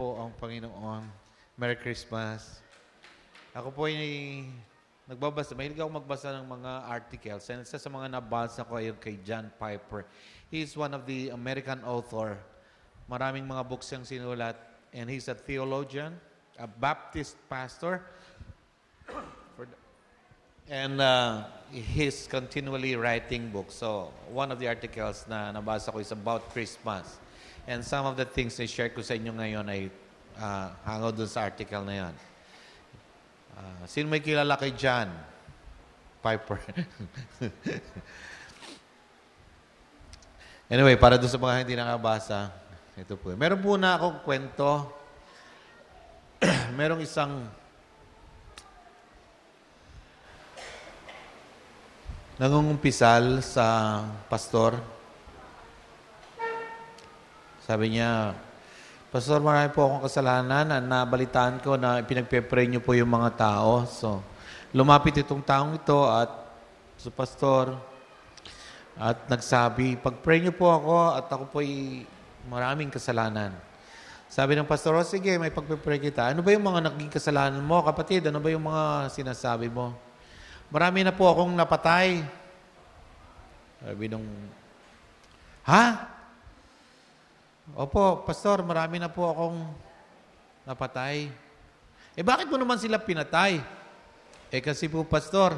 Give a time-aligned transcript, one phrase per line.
[0.00, 1.04] po ang Panginoon.
[1.60, 2.64] Merry Christmas.
[3.52, 4.48] Ako po ay
[5.04, 5.52] nagbabasa.
[5.52, 7.44] Mahilig ako magbasa ng mga articles.
[7.52, 10.08] And isa sa mga nabasa ko ay kay John Piper.
[10.48, 12.40] He is one of the American author.
[13.12, 14.56] Maraming mga books siyang sinulat.
[14.96, 16.16] And he's a theologian,
[16.56, 18.00] a Baptist pastor.
[20.64, 23.76] And uh, he's continually writing books.
[23.84, 27.20] So, one of the articles na nabasa ko is about Christmas.
[27.68, 29.90] And some of the things na share ko sa inyo ngayon ay
[30.40, 32.14] uh, hango dun sa article na yan.
[33.56, 35.12] Uh, sino may kilala kay John
[36.24, 36.56] Piper?
[40.72, 42.52] anyway, para doon sa mga hindi nakabasa,
[42.96, 43.36] ito po.
[43.36, 44.88] Meron po na akong kwento.
[46.80, 47.44] Merong isang
[52.40, 54.00] nangungumpisal sa
[54.32, 54.99] pastor.
[57.70, 58.34] Sabi niya,
[59.14, 63.86] Pastor, marami po akong kasalanan nabalitaan ko na pinagpe-pray niyo po yung mga tao.
[63.86, 64.26] So,
[64.74, 66.50] lumapit itong taong ito at
[66.98, 67.78] sa pastor
[68.98, 72.02] at nagsabi, pag-pray niyo po ako at ako po ay
[72.50, 73.54] maraming kasalanan.
[74.26, 76.34] Sabi ng pastor, oh, sige, may pagpe-pray kita.
[76.34, 78.26] Ano ba yung mga naging kasalanan mo, kapatid?
[78.26, 79.94] Ano ba yung mga sinasabi mo?
[80.74, 82.18] Marami na po akong napatay.
[83.78, 84.26] Sabi nung,
[85.70, 86.18] ha?
[87.78, 89.62] Opo, pastor, marami na po akong
[90.66, 91.30] napatay.
[92.18, 93.62] Eh bakit mo naman sila pinatay?
[94.50, 95.54] Eh kasi po, pastor,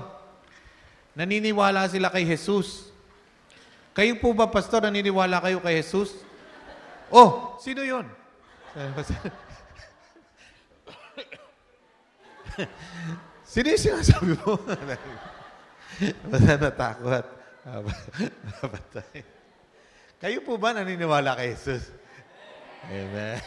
[1.17, 2.93] naniniwala sila kay Jesus.
[3.97, 6.13] Kayo po ba, pastor, naniniwala kayo kay Jesus?
[7.09, 8.05] Oh, sino yun?
[13.53, 14.61] sino yung sinasabi mo?
[16.33, 17.25] Basta natakot.
[20.21, 22.02] Kayo po ba naniniwala kay Jesus?
[22.83, 23.39] Amen.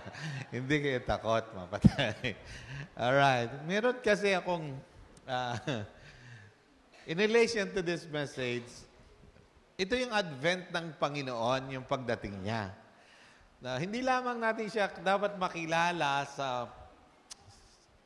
[0.54, 2.38] Hindi kayo takot, mapatay.
[2.94, 3.50] Alright.
[3.66, 4.78] Meron kasi akong,
[5.26, 5.56] uh,
[7.10, 8.66] in relation to this message,
[9.74, 12.70] ito yung advent ng Panginoon, yung pagdating niya.
[13.58, 16.70] Na hindi lamang natin siya dapat makilala sa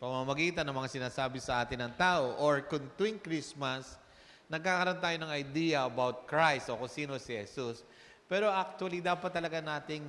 [0.00, 4.00] pamamagitan ng mga sinasabi sa atin ng tao or kung tuwing Christmas,
[4.48, 7.84] nagkakaroon tayo ng idea about Christ o kung sino si Jesus.
[8.24, 10.08] Pero actually, dapat talaga nating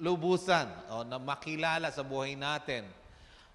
[0.00, 2.88] lubusan o na makilala sa buhay natin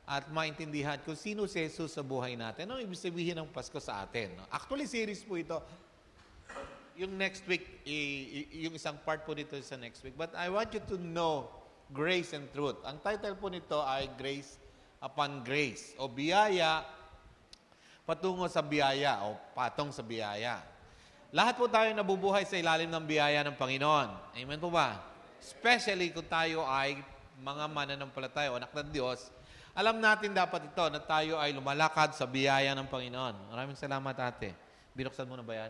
[0.06, 2.70] at maintindihan kung sino si Jesus sa buhay natin.
[2.70, 4.38] Ano ibig sabihin ng Pasko sa atin?
[4.54, 5.58] Actually, series po ito.
[6.96, 7.82] Yung next week,
[8.54, 10.14] yung isang part po dito sa next week.
[10.14, 11.50] But I want you to know
[11.90, 12.78] grace and truth.
[12.86, 14.62] Ang title po nito ay Grace
[15.02, 16.86] upon Grace o biyaya
[18.06, 20.62] patungo sa biyaya o patong sa biyaya.
[21.34, 24.38] Lahat po tayo nabubuhay sa ilalim ng biyaya ng Panginoon.
[24.38, 25.15] Amen po ba?
[25.46, 26.98] Especially kung tayo ay
[27.38, 29.30] mga mananampalataya o anak ng Diyos,
[29.78, 33.54] alam natin dapat ito na tayo ay lumalakad sa biyaya ng Panginoon.
[33.54, 34.58] Maraming salamat ate.
[34.98, 35.70] Binuksan mo na ba yan?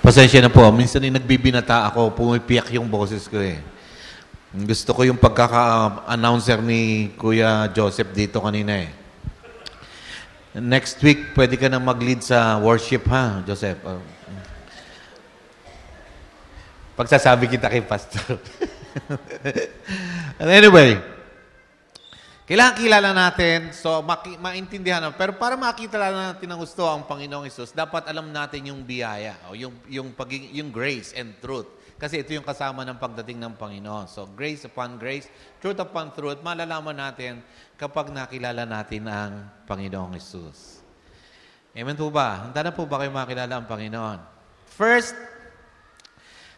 [0.00, 0.64] Pasensya na po.
[0.72, 3.60] Minsan yung nagbibinata ako, pumipiyak yung boses ko eh.
[4.58, 8.90] Gusto ko yung pagkaka-announcer ni Kuya Joseph dito kanina eh.
[10.58, 13.78] Next week, pwede ka na mag-lead sa worship ha, Joseph.
[13.86, 14.02] Uh,
[16.98, 18.42] pagsasabi kita kay Pastor.
[20.42, 20.98] And anyway,
[22.50, 25.22] kailangan kilala natin, so maki- maintindihan natin.
[25.22, 29.54] Pero para makita natin ang gusto ang Panginoong Isus, dapat alam natin yung biyaya, o
[29.54, 31.77] yung, yung, paging, yung grace and truth.
[31.98, 34.06] Kasi ito yung kasama ng pagdating ng Panginoon.
[34.06, 35.26] So, grace upon grace,
[35.58, 37.42] truth upon truth, malalaman natin
[37.74, 40.78] kapag nakilala natin ang Panginoong Isus.
[41.74, 42.46] Amen po ba?
[42.46, 44.22] Handa na po ba kayo makilala ang Panginoon?
[44.70, 45.18] First,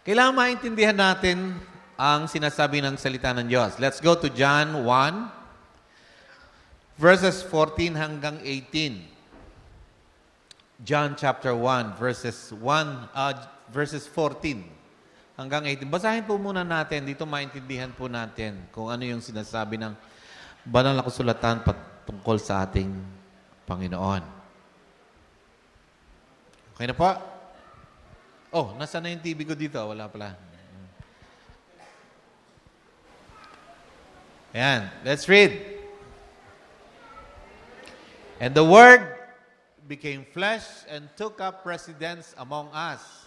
[0.04, 1.56] kailangan maintindihan natin
[1.96, 3.80] ang sinasabi ng salita ng Diyos.
[3.80, 10.84] Let's go to John 1, verses 14 hanggang 18.
[10.84, 12.60] John chapter 1, verses 1,
[13.16, 13.32] uh,
[13.72, 14.79] verses 14
[15.40, 15.88] hanggang 18.
[15.88, 19.96] Basahin po muna natin, dito maintindihan po natin kung ano yung sinasabi ng
[20.68, 22.92] banal na kasulatan patungkol sa ating
[23.64, 24.20] Panginoon.
[26.76, 27.08] Okay na po?
[28.52, 29.80] Oh, nasa na yung TV ko dito?
[29.80, 30.36] Wala pala.
[34.52, 35.56] Ayan, let's read.
[38.42, 39.06] And the Word
[39.86, 43.19] became flesh and took up residence among us.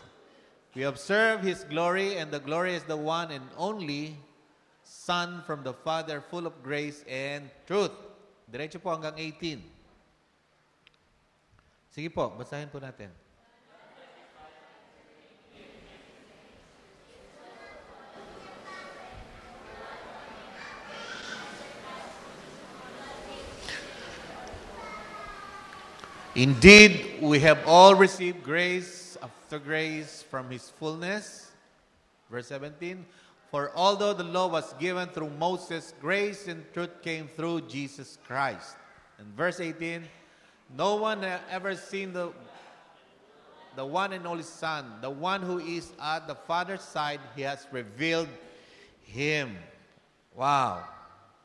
[0.73, 4.17] We observe His glory, and the glory is the one and only
[4.83, 7.93] Son from the Father, full of grace and truth.
[8.49, 9.61] Diretso po hanggang 18.
[11.93, 13.13] Sige po, basahin po natin.
[26.33, 31.47] Indeed, we have all received grace after grace from His fullness.
[32.29, 33.05] Verse 17.
[33.47, 38.75] For although the law was given through Moses, grace and truth came through Jesus Christ.
[39.17, 40.03] And verse 18.
[40.75, 42.33] No one ever seen the,
[43.75, 47.67] the one and only Son, the one who is at the Father's side, He has
[47.71, 48.29] revealed
[49.05, 49.55] Him.
[50.33, 50.83] Wow!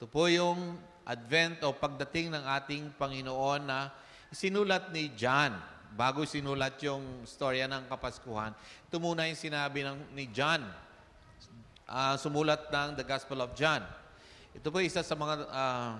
[0.00, 3.92] Ito po yung advent o pagdating ng ating Panginoon na
[4.32, 5.52] sinulat ni John.
[5.96, 8.52] Bago sinulat yung storya ng Kapaskuhan,
[8.88, 10.64] ito muna yung sinabi ng, ni John.
[11.88, 13.80] Ah, sumulat ng The Gospel of John.
[14.52, 15.96] Ito po isa sa mga, ah,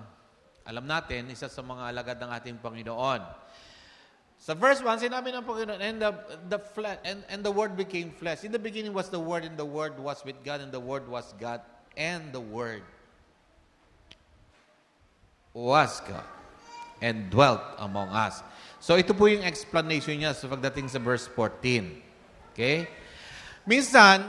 [0.65, 3.21] alam natin, isa sa mga alagad ng ating Panginoon.
[4.39, 6.11] Sa verse 1, sinabi ng Panginoon, and the,
[6.47, 8.45] the, fle- and, and the Word became flesh.
[8.45, 11.09] In the beginning was the Word, and the Word was with God, and the Word
[11.09, 11.59] was God,
[11.97, 12.85] and the Word
[15.51, 16.27] was God
[17.01, 18.43] and dwelt among us.
[18.79, 21.99] So ito po yung explanation niya sa pagdating sa verse 14.
[22.55, 22.87] Okay?
[23.67, 24.23] Minsan,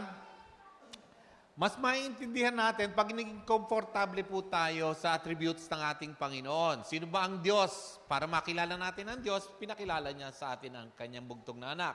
[1.54, 6.82] mas maintindihan natin pag naging komportable po tayo sa attributes ng ating Panginoon.
[6.82, 8.02] Sino ba ang Diyos?
[8.10, 11.94] Para makilala natin ang Diyos, pinakilala niya sa atin ang kanyang bugtong na anak,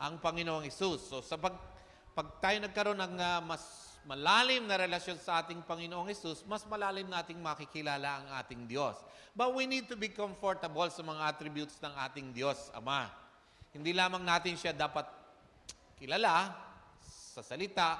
[0.00, 1.12] ang Panginoong Isus.
[1.12, 1.60] So sa pag,
[2.16, 7.06] pag tayo nagkaroon ng uh, mas malalim na relasyon sa ating Panginoong Isus, mas malalim
[7.06, 8.98] nating makikilala ang ating Diyos.
[9.32, 13.08] But we need to be comfortable sa mga attributes ng ating Diyos, Ama.
[13.72, 15.08] Hindi lamang natin siya dapat
[15.96, 16.52] kilala
[17.08, 17.96] sa salita,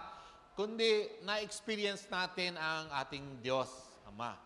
[0.52, 3.70] kundi na-experience natin ang ating Diyos,
[4.10, 4.36] Ama.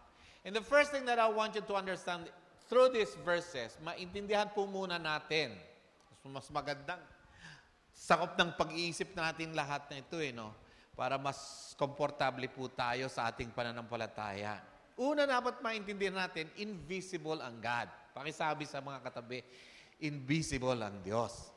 [0.47, 2.31] And the first thing that I want you to understand
[2.70, 5.56] through these verses, maintindihan po muna natin,
[6.23, 7.02] mas magandang
[7.91, 10.55] sakop ng pag-iisip natin lahat na ito, eh, no?
[10.97, 14.65] Para mas komportable po tayo sa ating pananampalataya.
[14.97, 17.93] Una dapat maintindihan natin, invisible ang God.
[18.17, 19.45] Pakisabi sa mga katabi,
[20.01, 21.53] invisible ang Diyos.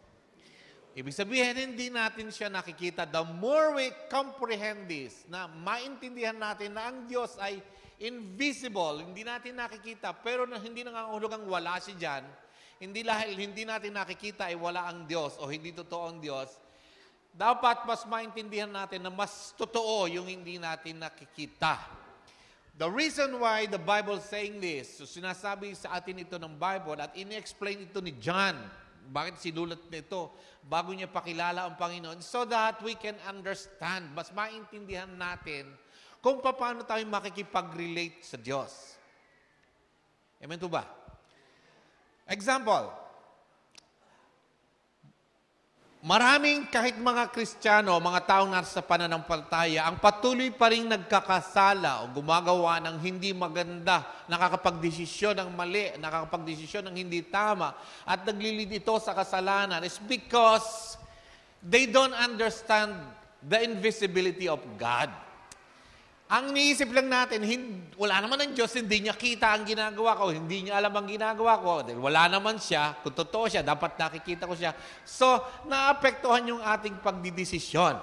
[0.91, 3.07] Ibig sabihin, hindi natin siya nakikita.
[3.07, 7.63] The more we comprehend this, na maintindihan natin na ang Diyos ay
[8.03, 12.23] invisible, hindi natin nakikita, pero na hindi nangangahulugang wala siya dyan,
[12.79, 16.59] hindi dahil hindi natin nakikita ay wala ang Diyos o hindi totoo ang Diyos,
[17.35, 21.79] dapat mas maintindihan natin na mas totoo yung hindi natin nakikita.
[22.79, 27.11] The reason why the Bible saying this, so sinasabi sa atin ito ng Bible at
[27.11, 28.55] ini-explain ito ni John,
[29.11, 30.31] bakit sinulat nito
[30.63, 35.67] bago niya pakilala ang Panginoon, so that we can understand, mas maintindihan natin
[36.23, 38.95] kung paano tayo makikipag-relate sa Diyos.
[40.39, 40.87] Amen to ba?
[42.31, 43.08] Example,
[45.99, 52.79] Maraming kahit mga Kristiyano, mga taong nasa pananampalataya, ang patuloy pa rin nagkakasala o gumagawa
[52.79, 57.75] ng hindi maganda, nakakapagdesisyon ng mali, nakakapagdesisyon ng hindi tama,
[58.07, 60.95] at naglilid ito sa kasalanan is because
[61.59, 62.95] they don't understand
[63.43, 65.11] the invisibility of God.
[66.29, 70.29] Ang niisip lang natin, hindi, wala naman ang Diyos, hindi niya kita ang ginagawa ko,
[70.29, 71.81] hindi niya alam ang ginagawa ko.
[71.97, 74.77] Wala naman siya, kung totoo siya, dapat nakikita ko siya.
[75.01, 77.97] So, naapektuhan yung ating pagdidesisyon.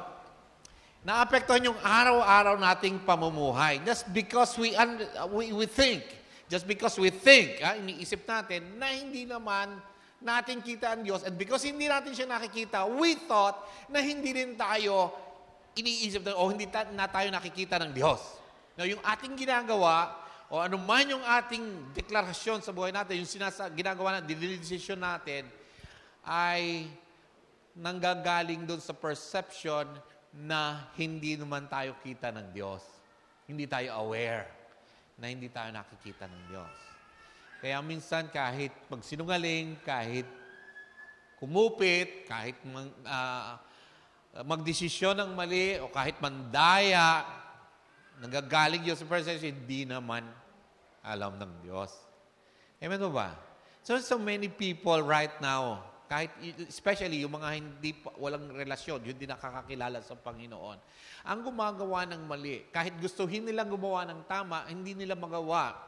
[1.06, 3.78] Naapektuhan yung araw-araw nating pamumuhay.
[3.86, 6.02] Just because we, un- we, we think,
[6.50, 9.78] just because we think, ha, iniisip natin, na hindi naman
[10.18, 11.22] natin kita ang Diyos.
[11.22, 13.54] And because hindi natin siya nakikita, we thought
[13.86, 15.14] na hindi rin tayo
[15.76, 18.20] iniisip na, o hindi ta- na tayo nakikita ng Diyos.
[18.76, 20.16] Now, yung ating ginagawa,
[20.48, 25.44] o anuman yung ating deklarasyon sa buhay natin, yung sinasa, ginagawa natin, dinidesisyon natin,
[26.24, 26.88] ay
[27.76, 29.84] nanggagaling doon sa perception
[30.32, 32.82] na hindi naman tayo kita ng Diyos.
[33.44, 34.48] Hindi tayo aware
[35.20, 36.74] na hindi tayo nakikita ng Diyos.
[37.60, 40.28] Kaya minsan kahit magsinungaling, kahit
[41.40, 42.56] kumupit, kahit
[43.04, 43.56] uh,
[44.44, 47.24] magdesisyon ng mali o kahit mandaya,
[48.20, 50.26] nagagaling Diyos sa presence, hindi naman
[51.00, 51.92] alam ng Diyos.
[52.82, 53.32] Amen mo ba?
[53.86, 56.34] So, so many people right now, kahit
[56.68, 60.78] especially yung mga hindi walang relasyon, yung hindi nakakakilala sa Panginoon,
[61.24, 65.78] ang gumagawa ng mali, kahit gustuhin nilang gumawa ng tama, hindi nila magawa.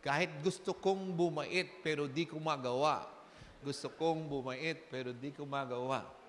[0.00, 3.04] Kahit gusto kong bumait, pero di ko magawa.
[3.60, 6.19] Gusto kong bumait, pero di ko magawa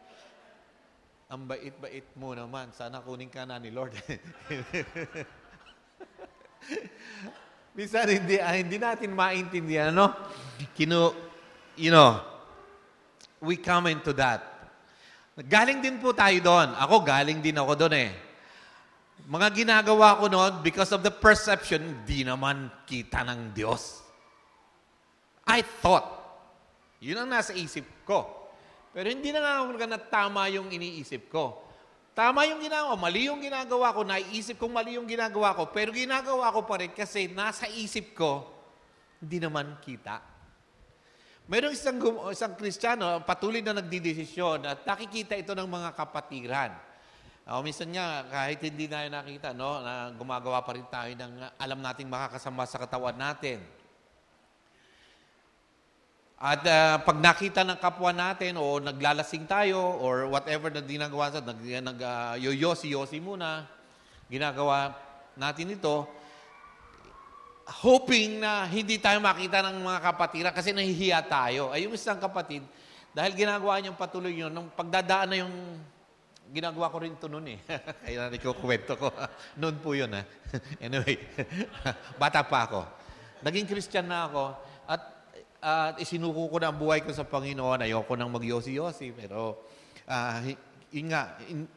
[1.32, 2.76] ang bait-bait mo naman.
[2.76, 3.96] Sana kunin ka na ni Lord.
[7.78, 10.12] Minsan hindi, ah, hindi natin maintindihan, ano?
[10.76, 11.16] Kino,
[11.80, 12.20] you know,
[13.40, 14.44] we come into that.
[15.48, 16.76] Galing din po tayo doon.
[16.76, 18.12] Ako, galing din ako doon eh.
[19.32, 24.04] Mga ginagawa ko noon, because of the perception, di naman kita ng Diyos.
[25.48, 26.12] I thought.
[27.00, 28.40] Yun ang nasa isip ko.
[28.91, 31.71] Pero hindi na nga na tama yung iniisip ko.
[32.12, 36.51] Tama yung ginagawa, mali yung ginagawa ko, naiisip kong mali yung ginagawa ko, pero ginagawa
[36.51, 38.51] ko pa rin kasi nasa isip ko,
[39.24, 40.19] hindi naman kita.
[41.48, 41.98] Mayroong isang,
[42.36, 46.71] isang kristyano, patuloy na nagdidesisyon at nakikita ito ng mga kapatiran.
[47.48, 51.79] O, minsan nga, kahit hindi na nakita, no, na gumagawa pa rin tayo ng alam
[51.79, 53.63] nating makakasama sa katawan natin.
[56.41, 61.38] At uh, pag nakita ng kapwa natin o naglalasing tayo or whatever na ginagawa sa
[61.38, 63.69] nag, nag uh, yoyosi-yosi muna,
[64.25, 64.98] ginagawa
[65.38, 66.10] natin ito,
[67.86, 71.69] hoping na hindi tayo makita ng mga kapatira kasi nahihiya tayo.
[71.69, 72.65] Ay yung isang kapatid,
[73.13, 75.53] dahil ginagawa niyang patuloy yun, nung pagdadaan na yung
[76.50, 77.60] ginagawa ko rin ito noon eh.
[78.10, 79.13] Kaya na kwento ko.
[79.62, 80.25] noon po yun ha.
[80.89, 81.21] anyway,
[82.17, 82.81] bata pa ako.
[83.45, 84.57] Naging Christian na ako
[84.89, 85.21] at
[85.62, 87.86] at uh, isinuko ko na ang buhay ko sa Panginoon.
[87.86, 89.13] Ayoko nang magyosi-yosi.
[89.13, 89.62] Pero,
[90.10, 90.41] uh,
[90.89, 91.70] yun nga, in,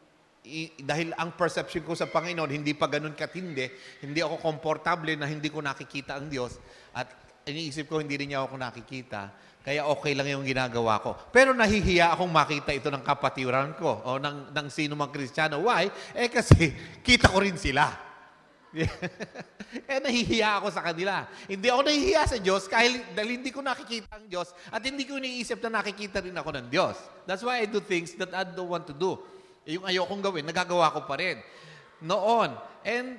[0.48, 3.68] i, dahil ang perception ko sa Panginoon, hindi pa ganun katindi,
[4.00, 6.56] hindi ako komportable na hindi ko nakikita ang Diyos.
[6.96, 7.12] At
[7.44, 9.28] iniisip ko, hindi rin niya ako nakikita.
[9.64, 11.16] Kaya okay lang yung ginagawa ko.
[11.32, 15.60] Pero nahihiya akong makita ito ng kapatiran ko o ng, ng sino mang kristyano.
[15.60, 15.88] Why?
[16.16, 16.72] Eh kasi
[17.06, 17.88] kita ko rin sila.
[19.90, 21.30] eh, nahihiya ako sa kanila.
[21.46, 25.18] Hindi ako nahihiya sa Diyos dahil, dahil hindi ko nakikita ang Diyos at hindi ko
[25.22, 26.98] iniisip na nakikita rin ako ng Diyos.
[27.24, 29.22] That's why I do things that I don't want to do.
[29.64, 31.38] Yung ayokong gawin, nagagawa ko pa rin.
[32.02, 32.52] Noon.
[32.84, 33.16] And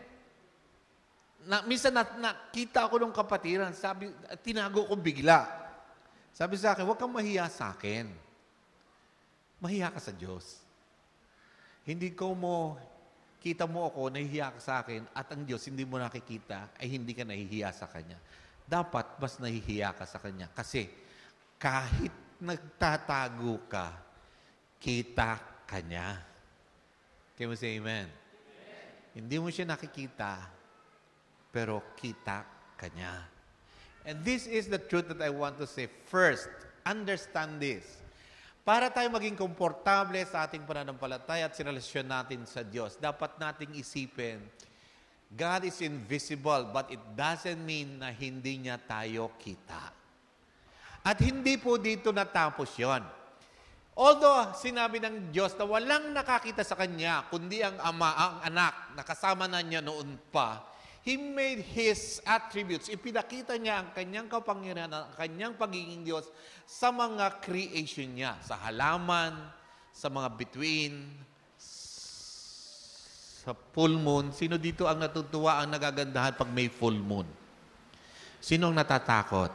[1.45, 5.45] na, minsan na, nakita ako ng kapatiran, sabi, tinago ko bigla.
[6.35, 8.11] Sabi sa akin, huwag kang mahiya sa akin.
[9.63, 10.59] Mahiya ka sa Diyos.
[11.85, 12.75] Hindi ko mo
[13.45, 17.13] kita mo ako, nahihiya ka sa akin, at ang Diyos hindi mo nakikita, ay hindi
[17.13, 18.17] ka nahihiya sa Kanya.
[18.65, 20.49] Dapat mas nahihiya ka sa Kanya.
[20.49, 20.89] Kasi
[21.61, 22.09] kahit
[22.41, 23.93] nagtatago ka,
[24.81, 25.37] kita
[25.69, 26.25] Kanya.
[27.37, 28.09] Can we say amen?
[28.09, 28.89] amen?
[29.13, 30.41] Hindi mo siya nakikita,
[31.53, 32.41] pero kita
[32.73, 33.29] Kanya.
[34.09, 35.85] And this is the truth that I want to say.
[36.09, 36.49] First,
[36.81, 37.85] understand this.
[38.65, 44.41] Para tayo maging komportable sa ating pananampalataya at sirelasyon natin sa Diyos, dapat nating isipin,
[45.29, 49.93] God is invisible, but it doesn't mean na hindi niya tayo kita.
[51.05, 53.05] At hindi po dito natapos yon.
[53.93, 59.45] Although sinabi ng Diyos na walang nakakita sa Kanya, kundi ang ama, ang anak, nakasama
[59.45, 60.74] na niya noon pa,
[61.05, 62.89] He made His attributes.
[62.89, 66.25] Ipinakita niya ang kanyang kapangyarihan, ang kanyang pagiging Diyos
[66.65, 68.41] sa mga creation niya.
[68.41, 69.37] Sa halaman,
[69.93, 71.05] sa mga between,
[73.45, 74.33] sa full moon.
[74.33, 77.29] Sino dito ang natutuwa ang nagagandahan pag may full moon?
[78.41, 79.53] Sinong natatakot?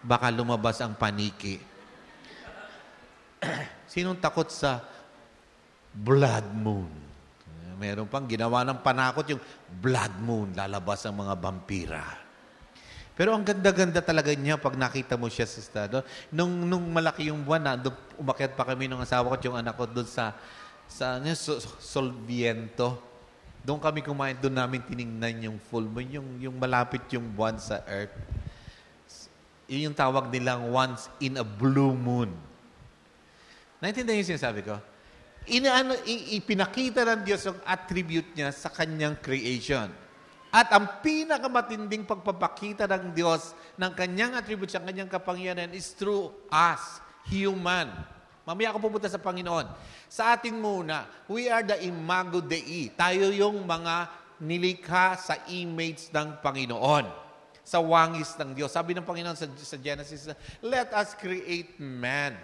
[0.00, 1.60] Baka lumabas ang paniki.
[3.92, 4.80] Sinong takot sa
[5.92, 7.05] blood moon?
[7.76, 12.04] Meron pang ginawa ng panakot yung blood moon, lalabas ang mga vampira.
[13.16, 16.04] Pero ang ganda-ganda talaga niya pag nakita mo siya sa estado.
[16.28, 17.72] Nung, nung malaki yung buwan, na,
[18.20, 20.36] umakyat pa kami ng asawa ko at yung anak ko doon sa,
[20.84, 23.00] sa ano, so, Solviento.
[23.64, 27.80] Doon kami kumain, doon namin tiningnan yung full moon, yung, yung malapit yung buwan sa
[27.88, 28.12] earth.
[29.66, 32.30] Yun yung tawag nilang once in a blue moon.
[33.80, 34.76] Naintindihan yung sinasabi ko?
[35.46, 39.90] Inaano, ipinakita ng Diyos yung attribute niya sa kanyang creation.
[40.50, 47.02] At ang pinakamatinding pagpapakita ng Diyos ng kanyang attribute sa kanyang kapangyarihan is through us,
[47.28, 47.90] human.
[48.46, 49.66] Mamaya ako pupunta sa Panginoon.
[50.06, 52.94] Sa atin muna, we are the imago Dei.
[52.94, 54.06] Tayo yung mga
[54.38, 57.04] nilikha sa image ng Panginoon.
[57.66, 58.70] Sa wangis ng Diyos.
[58.70, 60.30] Sabi ng Panginoon sa, sa Genesis,
[60.62, 62.38] let us create man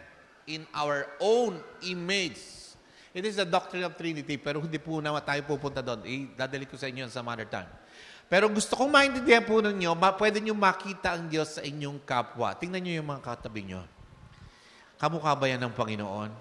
[0.50, 2.71] in our own image
[3.12, 6.00] It is the doctrine of Trinity, pero hindi po naman tayo pupunta doon.
[6.00, 7.68] I-dadali ko sa inyo sa mother time.
[8.32, 12.56] Pero gusto kong maintindihan po ninyo, ma- pwede nyo makita ang Diyos sa inyong kapwa.
[12.56, 13.84] Tingnan nyo yung mga katabi nyo.
[14.96, 16.32] Kamukha ba yan ng Panginoon?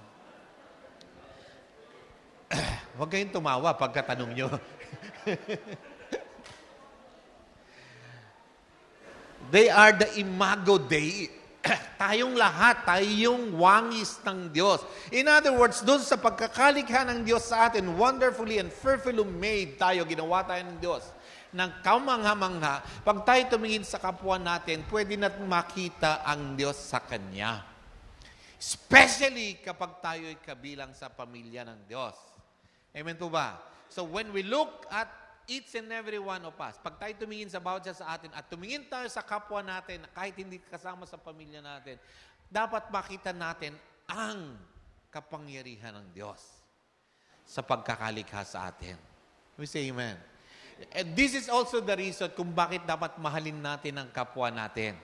[2.96, 4.48] Huwag kayong tumawa pagkatanong nyo.
[9.52, 11.41] They are the imago Dei.
[12.02, 14.82] tayong lahat, tayong wangis ng Diyos.
[15.14, 20.02] In other words, doon sa pagkakalikha ng Diyos sa atin, wonderfully and fearfully made tayo,
[20.06, 21.06] ginawa tayo ng Diyos.
[21.52, 27.68] ng kamangha-mangha, pag tayo tumingin sa kapwa natin, pwede natin makita ang Diyos sa Kanya.
[28.56, 32.16] Especially kapag tayo ay kabilang sa pamilya ng Diyos.
[32.96, 33.60] Amen po ba?
[33.92, 35.12] So when we look at
[35.48, 38.86] each and every one of us, pag tayo tumingin sa bawat sa atin at tumingin
[38.90, 41.98] tayo sa kapwa natin, kahit hindi kasama sa pamilya natin,
[42.52, 43.78] dapat makita natin
[44.10, 44.60] ang
[45.12, 46.40] kapangyarihan ng Diyos
[47.48, 48.96] sa pagkakalikha sa atin.
[49.60, 50.16] We say amen.
[50.96, 54.98] And this is also the reason kung bakit dapat mahalin natin ang kapwa natin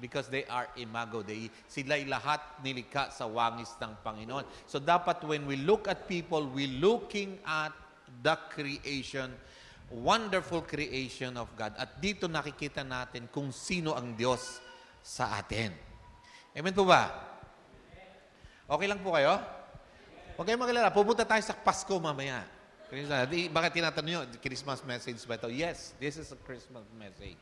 [0.00, 1.52] because they are imago Dei.
[1.68, 4.48] Sila'y lahat nilikha sa wangis ng Panginoon.
[4.64, 7.70] So dapat when we look at people, we looking at
[8.24, 9.30] the creation,
[9.90, 11.74] wonderful creation of God.
[11.74, 14.62] At dito nakikita natin kung sino ang Diyos
[15.02, 15.74] sa atin.
[16.54, 17.10] Amen po ba?
[18.70, 19.34] Okay lang po kayo?
[20.38, 20.94] Huwag kayong magalala.
[20.94, 22.46] Pupunta tayo sa Pasko mamaya.
[23.50, 25.50] Bakit tinatanong nyo, Christmas message ba ito?
[25.50, 27.38] Yes, this is a Christmas message.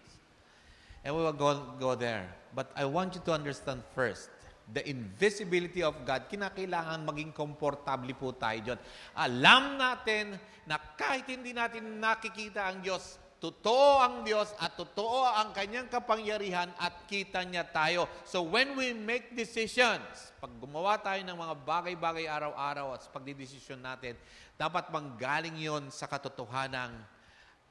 [1.05, 2.27] And we will go, go there.
[2.53, 4.29] But I want you to understand first,
[4.69, 8.81] the invisibility of God, kinakailangan maging komportable po tayo dyan.
[9.17, 10.37] Alam natin
[10.69, 16.69] na kahit hindi natin nakikita ang Diyos, totoo ang Diyos at totoo ang kanyang kapangyarihan
[16.77, 18.11] at kita niya tayo.
[18.29, 23.81] So when we make decisions, pag gumawa tayo ng mga bagay-bagay araw-araw at sa pagdidesisyon
[23.81, 24.19] natin,
[24.59, 26.93] dapat manggaling yon sa katotohanang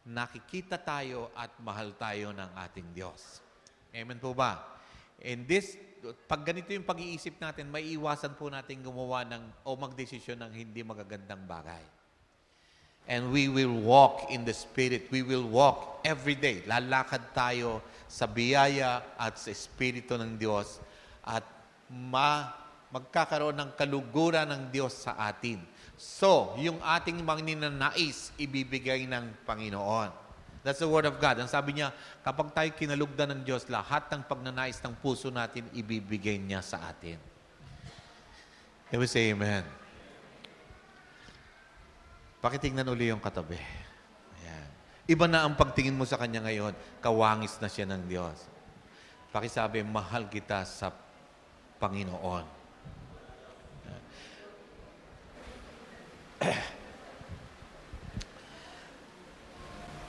[0.08, 3.44] nakikita tayo at mahal tayo ng ating Diyos.
[3.92, 4.80] Amen po ba?
[5.20, 5.76] And this,
[6.26, 10.82] pag ganito yung pag-iisip natin, may iwasan po natin gumawa ng o magdesisyon ng hindi
[10.82, 11.84] magagandang bagay.
[13.08, 15.08] And we will walk in the Spirit.
[15.08, 16.68] We will walk every day.
[16.68, 17.80] Lalakad tayo
[18.12, 20.84] sa biyaya at sa Espiritu ng Diyos
[21.24, 21.44] at
[21.88, 22.52] ma
[22.88, 25.60] magkakaroon ng kaluguran ng Diyos sa atin
[25.98, 27.42] So, yung ating mga
[28.38, 30.27] ibibigay ng Panginoon.
[30.68, 31.40] That's the Word of God.
[31.40, 31.96] Ang sabi niya,
[32.28, 37.16] kapag tayo kinalugdan ng Diyos, lahat ng pagnanais ng puso natin, ibibigay niya sa atin.
[38.92, 39.64] Can we say amen?
[42.44, 43.56] Pakitingnan uli yung katabi.
[44.44, 44.68] Ayan.
[45.08, 48.36] Iba na ang pagtingin mo sa Kanya ngayon, kawangis na siya ng Diyos.
[49.32, 50.92] Pakisabi, mahal kita sa
[51.80, 52.44] Panginoon.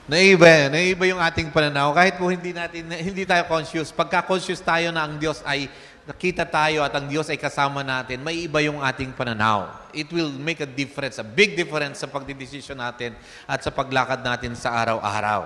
[0.09, 1.93] Naiba, naiba yung ating pananaw.
[1.93, 5.69] Kahit po hindi natin hindi tayo conscious, pagka conscious tayo na ang Diyos ay
[6.09, 9.69] nakita tayo at ang Diyos ay kasama natin, may iba yung ating pananaw.
[9.93, 13.13] It will make a difference, a big difference sa pagdidesisyon natin
[13.45, 15.45] at sa paglakad natin sa araw-araw.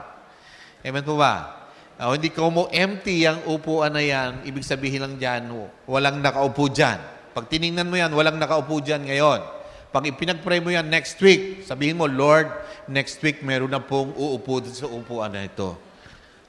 [0.86, 1.66] Amen po ba?
[1.98, 5.50] Uh, hindi ko mo empty ang upuan na yan, ibig sabihin lang dyan,
[5.90, 7.02] walang nakaupo dyan.
[7.34, 9.42] Pag tiningnan mo yan, walang nakaupo dyan ngayon.
[9.92, 12.48] Pag ipinag-pray mo yan next week, sabihin mo, Lord,
[12.88, 15.76] next week meron na pong uupo sa upuan na ito.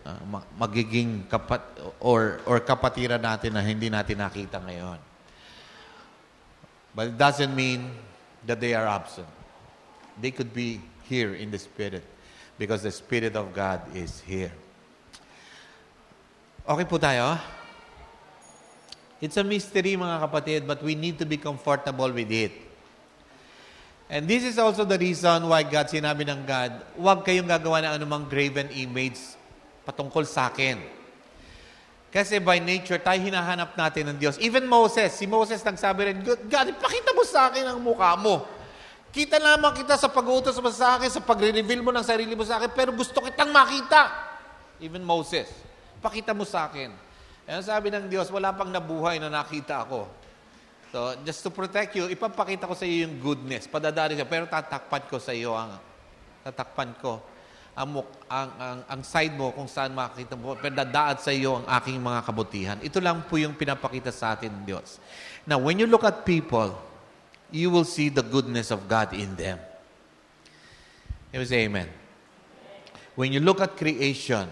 [0.03, 1.59] Uh, magiging kapat
[1.99, 4.95] or or kapatiran natin na hindi natin nakita ngayon.
[6.95, 7.91] But it doesn't mean
[8.47, 9.27] that they are absent.
[10.23, 10.79] They could be
[11.11, 12.07] here in the Spirit
[12.55, 14.55] because the Spirit of God is here.
[16.63, 17.35] Okay po tayo?
[19.19, 22.62] It's a mystery mga kapatid, but we need to be comfortable with it.
[24.11, 27.91] And this is also the reason why God, sinabi ng God, huwag kayong gagawa ng
[27.97, 29.19] anumang graven image
[29.87, 30.79] patungkol sa akin.
[32.13, 34.37] Kasi by nature, tayo hinahanap natin ng Diyos.
[34.37, 38.45] Even Moses, si Moses nagsabi rin, God, ipakita mo sa akin ang mukha mo.
[39.09, 42.61] Kita lamang kita sa pag-uutos mo sa akin, sa pagre-reveal mo ng sarili mo sa
[42.61, 44.09] akin, pero gusto kitang makita.
[44.77, 45.49] Even Moses,
[46.05, 46.93] pakita mo sa akin.
[47.49, 50.05] Kaya sabi ng Diyos, wala pang nabuhay na nakita ako.
[50.93, 53.65] So, just to protect you, ipapakita ko sa iyo yung goodness.
[53.65, 55.81] Padadari siya, pero tatakpan ko sa iyo ang
[56.45, 57.17] tatakpan ko
[57.73, 61.65] ang, ang, ang, ang side mo kung saan makikita mo, pero dadaad sa iyo ang
[61.65, 62.77] aking mga kabutihan.
[62.85, 65.01] Ito lang po yung pinapakita sa atin ng Diyos.
[65.49, 66.77] Now, when you look at people,
[67.49, 69.57] you will see the goodness of God in them.
[71.33, 71.89] We say amen?
[73.17, 74.45] When you look at creation,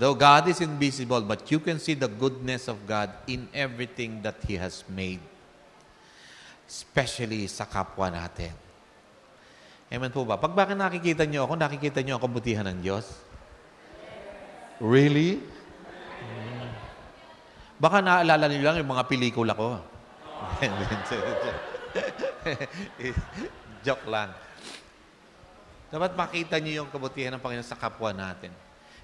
[0.00, 4.40] though God is invisible, but you can see the goodness of God in everything that
[4.48, 5.20] He has made
[6.72, 8.56] especially sa kapwa natin.
[9.92, 10.40] Amen po ba?
[10.40, 13.12] Pag bakit nakikita niyo ako, nakikita niyo ang kabutihan ng Diyos?
[14.80, 15.36] Really?
[15.36, 16.72] Hmm.
[17.76, 19.76] Baka naalala niyo lang yung mga pelikula ko.
[23.84, 24.32] Joke lang.
[25.92, 28.48] Dapat makita niyo yung kabutihan ng Panginoon sa kapwa natin.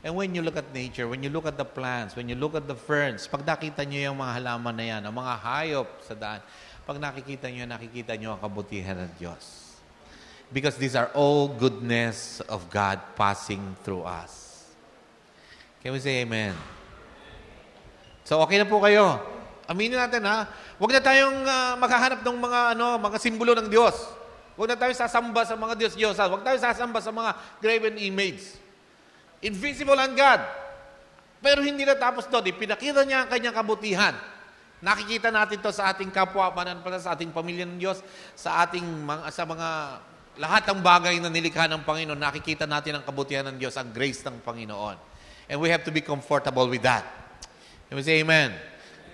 [0.00, 2.54] And when you look at nature, when you look at the plants, when you look
[2.54, 6.14] at the ferns, pag nakita niyo yung mga halaman na yan, ang mga hayop sa
[6.14, 6.40] daan,
[6.88, 9.76] pag nakikita nyo, nakikita nyo ang kabutihan ng Diyos.
[10.48, 14.64] Because these are all goodness of God passing through us.
[15.84, 16.56] Can we say amen?
[18.24, 19.20] So okay na po kayo.
[19.68, 20.48] Aminin natin ha.
[20.80, 23.92] Huwag na tayong uh, maghahanap ng mga ano, mga simbolo ng Diyos.
[24.56, 26.16] Huwag na tayong sasamba sa mga Diyos-Diyos.
[26.16, 28.56] Huwag tayong sasamba sa mga graven image.
[29.44, 30.40] Invisible ang God.
[31.44, 32.48] Pero hindi na tapos doon.
[32.48, 34.16] Ipinakita niya ang kanyang kabutihan.
[34.78, 37.98] Nakikita natin to sa ating kapwa, mananampalataya, sa ating pamilya ng Diyos,
[38.38, 39.68] sa ating mga, sa mga
[40.38, 44.22] lahat ng bagay na nilikha ng Panginoon, nakikita natin ang kabutihan ng Diyos, ang grace
[44.22, 44.96] ng Panginoon.
[45.50, 47.02] And we have to be comfortable with that.
[47.90, 48.54] Can we say amen?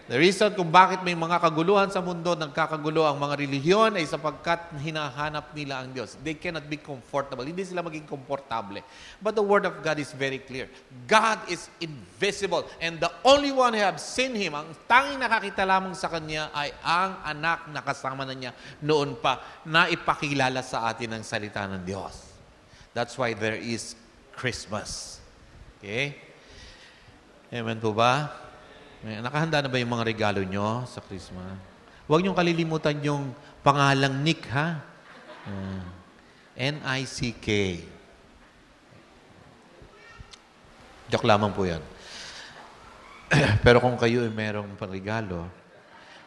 [0.04, 4.76] The reason kung bakit may mga kaguluhan sa mundo, nagkakagulo ang mga relihiyon ay sapagkat
[4.76, 6.20] hinahanap nila ang Diyos.
[6.20, 7.40] They cannot be comfortable.
[7.40, 8.84] Hindi sila maging komportable.
[9.24, 10.68] But the Word of God is very clear.
[11.08, 12.68] God is invisible.
[12.84, 16.76] And the only one who have seen Him, ang tanging nakakita lamang sa Kanya ay
[16.84, 18.52] ang anak na kasama na niya
[18.84, 22.28] noon pa na ipakilala sa atin ang salita ng Diyos.
[22.92, 23.96] That's why there is
[24.36, 25.16] Christmas.
[25.80, 26.20] Okay?
[27.48, 28.44] Amen po ba?
[29.04, 31.60] Nakahanda na ba yung mga regalo nyo sa Christmas?
[32.08, 34.80] Huwag niyong kalilimutan yung pangalang Nick, ha?
[35.44, 35.84] Uh,
[36.56, 37.48] N-I-C-K.
[41.12, 41.84] Joke lamang po yan.
[43.64, 45.52] Pero kung kayo ay merong panregalo,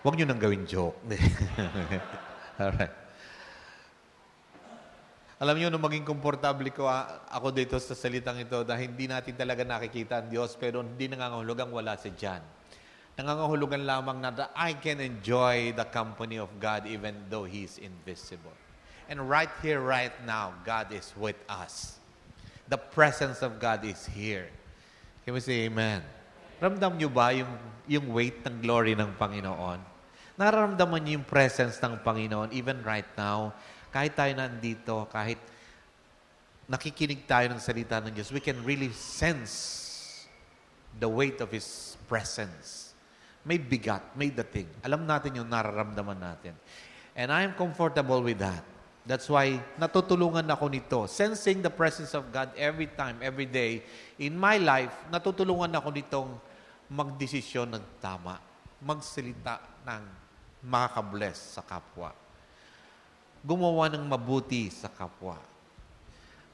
[0.06, 1.02] huwag niyo nang gawin joke.
[2.62, 2.94] Alright.
[5.42, 6.86] Alam niyo, nung maging komportable ko
[7.30, 11.74] ako dito sa salitang ito dahil hindi natin talaga nakikita ang Diyos pero hindi nangangahulugang
[11.74, 12.57] wala si John
[13.18, 18.54] nangangahulugan lamang na that I can enjoy the company of God even though He's invisible.
[19.10, 21.98] And right here, right now, God is with us.
[22.70, 24.54] The presence of God is here.
[25.26, 26.06] Can we say amen?
[26.62, 27.50] Ramdam nyo ba yung,
[27.90, 29.82] yung weight ng glory ng Panginoon?
[30.38, 33.50] Nararamdaman niyo yung presence ng Panginoon even right now?
[33.90, 35.42] Kahit tayo nandito, kahit
[36.70, 40.28] nakikinig tayo ng salita ng Diyos, we can really sense
[41.00, 42.87] the weight of His presence
[43.48, 44.68] may bigat, may dating.
[44.84, 46.52] Alam natin yung nararamdaman natin.
[47.16, 48.60] And I am comfortable with that.
[49.08, 51.00] That's why natutulungan ako nito.
[51.08, 53.88] Sensing the presence of God every time, every day
[54.20, 56.30] in my life, natutulungan ako nitong
[56.92, 58.36] magdesisyon ng tama.
[58.84, 60.04] Magsalita ng
[60.68, 62.12] makakabless sa kapwa.
[63.48, 65.40] Gumawa ng mabuti sa kapwa.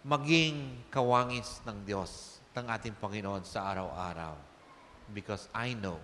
[0.06, 4.38] Maging kawangis ng Diyos, ng ating Panginoon sa araw-araw.
[5.10, 5.98] Because I know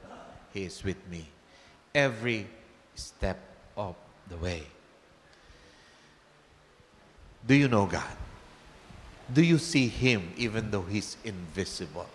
[0.53, 1.29] He is with me
[1.93, 2.47] every
[2.95, 3.37] step
[3.77, 3.95] of
[4.29, 4.63] the way.
[7.45, 8.17] Do you know God?
[9.29, 12.09] Do you see Him even though He's invisible?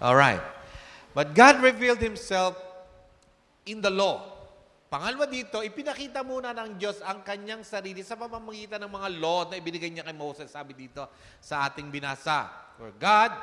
[0.00, 0.40] All right.
[1.14, 2.56] But God revealed Himself
[3.66, 4.36] in the law.
[4.86, 9.58] Pangalawa dito, ipinakita muna ng Diyos ang kanyang sarili sa pamamagitan ng mga law na
[9.58, 10.46] ibinigay niya kay Moses.
[10.46, 11.02] Sabi dito
[11.42, 12.46] sa ating binasa.
[12.78, 13.34] For God,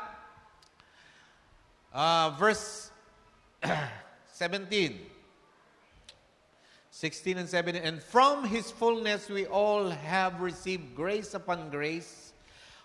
[1.91, 2.92] uh, verse
[4.34, 4.99] 17.
[6.91, 7.82] 16 and 17.
[7.82, 12.34] And from his fullness we all have received grace upon grace.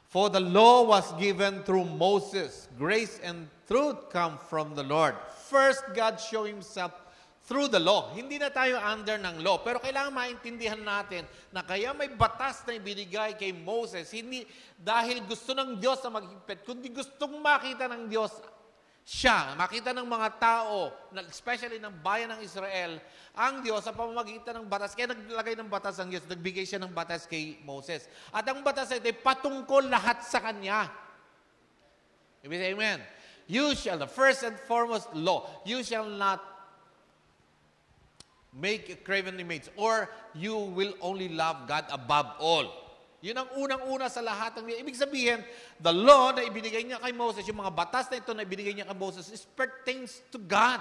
[0.08, 2.68] For the law was given through Moses.
[2.78, 5.14] Grace and truth come from the Lord.
[5.52, 6.96] First, God showed himself
[7.44, 8.12] through the law.
[8.16, 9.60] Hindi na tayo under ng law.
[9.60, 14.44] Pero kailangan maintindihan natin na kaya may batas na ibinigay kay Moses, hindi
[14.76, 18.32] dahil gusto ng Diyos na maghigpit, kundi gustong makita ng Diyos
[19.08, 20.92] siya, makita ng mga tao,
[21.32, 23.00] especially ng bayan ng Israel,
[23.32, 24.92] ang Diyos sa pamamagitan ng batas.
[24.92, 28.04] Kaya naglagay ng batas ang Diyos, nagbigay siya ng batas kay Moses.
[28.28, 30.92] At ang batas ay patungkol lahat sa Kanya.
[32.44, 33.00] Ibig say amen.
[33.48, 36.44] You shall, the first and foremost law, you shall not
[38.52, 42.87] make a craven image or you will only love God above all.
[43.18, 45.42] Yun ang unang-una sa lahat ng Ibig sabihin,
[45.82, 48.86] the law na ibinigay niya kay Moses, yung mga batas na ito na ibinigay niya
[48.86, 50.78] kay Moses, is pertains to God.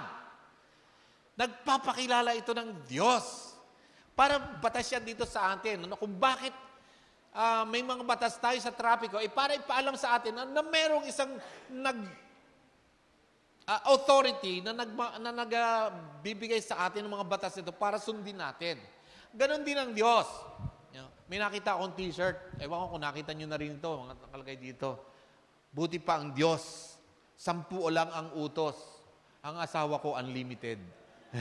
[1.34, 3.54] Nagpapakilala ito ng Diyos.
[4.14, 5.86] Para batas yan dito sa atin.
[5.86, 6.54] Ano, kung bakit
[7.34, 11.06] uh, may mga batas tayo sa trapiko, eh para ipaalam sa atin na, na merong
[11.10, 11.30] isang
[11.70, 11.98] nag
[13.66, 14.90] uh, authority na nag
[15.22, 18.78] na nagbibigay uh, sa atin ng mga batas nito para sundin natin.
[19.34, 20.26] Ganon din ang Diyos.
[21.28, 22.58] May nakita akong t-shirt.
[22.62, 23.90] Ewan ko kung nakita nyo na rin ito.
[23.90, 24.88] Mga nakalagay dito.
[25.70, 26.96] Buti pa ang Diyos.
[27.36, 28.74] Sampu o lang ang utos.
[29.44, 30.80] Ang asawa ko unlimited.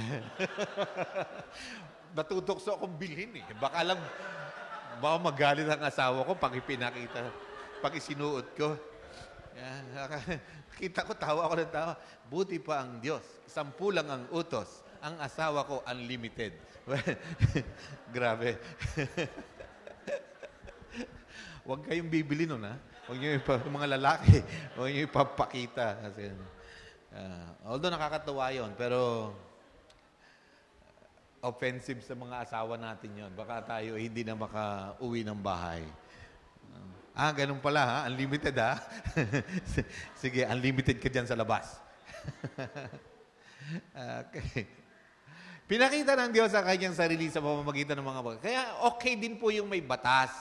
[2.18, 3.46] Natutokso akong bilhin eh.
[3.58, 4.00] Baka lang,
[5.00, 7.32] baka magalit ang asawa ko pag ipinakita,
[7.80, 8.76] pag isinuot ko.
[10.78, 11.94] Kita ko, tawa ako ng tawa.
[12.30, 13.24] Buti pa ang Diyos.
[13.50, 14.86] Sampu lang ang utos.
[15.02, 16.54] Ang asawa ko unlimited.
[18.16, 18.58] Grabe.
[21.68, 22.80] Huwag kayong bibili nun, ha?
[23.12, 24.40] Huwag niyo ipa, mga lalaki,
[24.80, 26.00] huwag niyo ipapakita.
[26.00, 26.32] Kasi,
[27.12, 29.36] uh, although nakakatuwa yon pero
[31.44, 33.32] offensive sa mga asawa natin yon.
[33.36, 35.84] Baka tayo hindi na maka-uwi ng bahay.
[37.18, 37.98] Ah, ganun pala ha?
[38.08, 38.78] Unlimited ha?
[40.22, 41.82] Sige, unlimited ka dyan sa labas.
[44.24, 44.70] okay.
[45.68, 48.40] Pinakita ng Diyos sa kanyang sarili sa pamamagitan ng mga bagay.
[48.40, 50.32] Kaya okay din po yung may batas.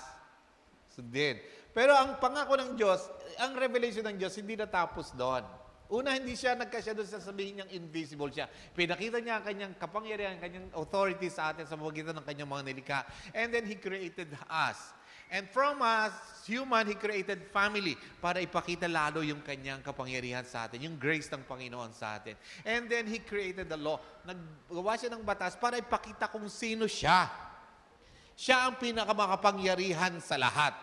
[0.95, 1.43] Sundin.
[1.75, 3.03] Pero ang pangako ng Diyos,
[3.43, 5.43] ang revelation ng Diyos, hindi natapos doon.
[5.91, 8.47] Una, hindi siya nagkasya doon sa sabihin niyang invisible siya.
[8.51, 13.01] Pinakita niya ang kanyang kapangyarihan, kanyang authority sa atin sa pamamagitan ng kanyang mga nilikha.
[13.35, 14.95] And then He created us.
[15.27, 16.15] And from us,
[16.47, 21.43] human, He created family para ipakita lalo yung kanyang kapangyarihan sa atin, yung grace ng
[21.43, 22.39] Panginoon sa atin.
[22.63, 23.99] And then He created the law.
[24.23, 27.27] Naggawa siya ng batas para ipakita kung sino siya.
[28.39, 30.79] Siya ang pinakamakapangyarihan sa lahat.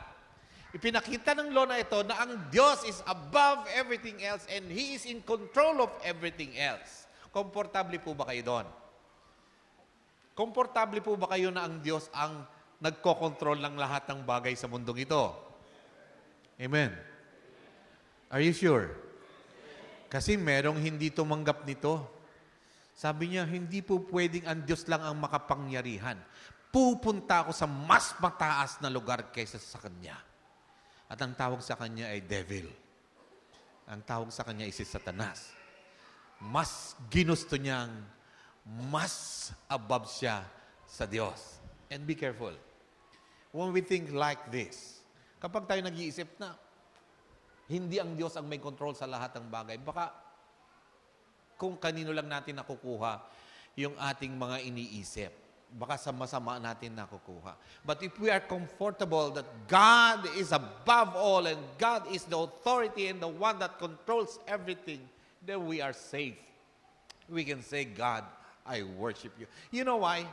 [0.74, 5.08] Ipinakita ng law na ito na ang Diyos is above everything else and He is
[5.08, 7.08] in control of everything else.
[7.32, 8.68] Komportable po ba kayo doon?
[10.34, 12.42] Komportable po ba kayo na ang Diyos ang
[12.84, 15.24] nagkokontrol ng lahat ng bagay sa mundong ito.
[16.60, 16.92] Amen.
[18.28, 18.92] Are you sure?
[20.12, 22.04] Kasi merong hindi tumanggap nito.
[22.94, 26.20] Sabi niya, hindi po pwedeng ang Diyos lang ang makapangyarihan.
[26.70, 30.20] Pupunta ako sa mas mataas na lugar kaysa sa Kanya.
[31.08, 32.68] At ang tawag sa Kanya ay devil.
[33.88, 35.56] Ang tawag sa Kanya ay si Satanas.
[36.38, 37.96] Mas ginusto niyang
[38.92, 40.44] mas above siya
[40.86, 41.58] sa Diyos.
[41.88, 42.54] And be careful
[43.54, 45.06] when we think like this,
[45.38, 46.58] kapag tayo nag-iisip na
[47.70, 50.12] hindi ang Diyos ang may control sa lahat ng bagay, baka
[51.56, 53.24] kung kanino lang natin nakukuha
[53.78, 55.32] yung ating mga iniisip.
[55.74, 57.58] Baka sa masama natin nakukuha.
[57.82, 63.10] But if we are comfortable that God is above all and God is the authority
[63.10, 65.02] and the one that controls everything,
[65.42, 66.38] then we are safe.
[67.26, 68.22] We can say, God,
[68.66, 69.50] I worship you.
[69.74, 70.30] You know why?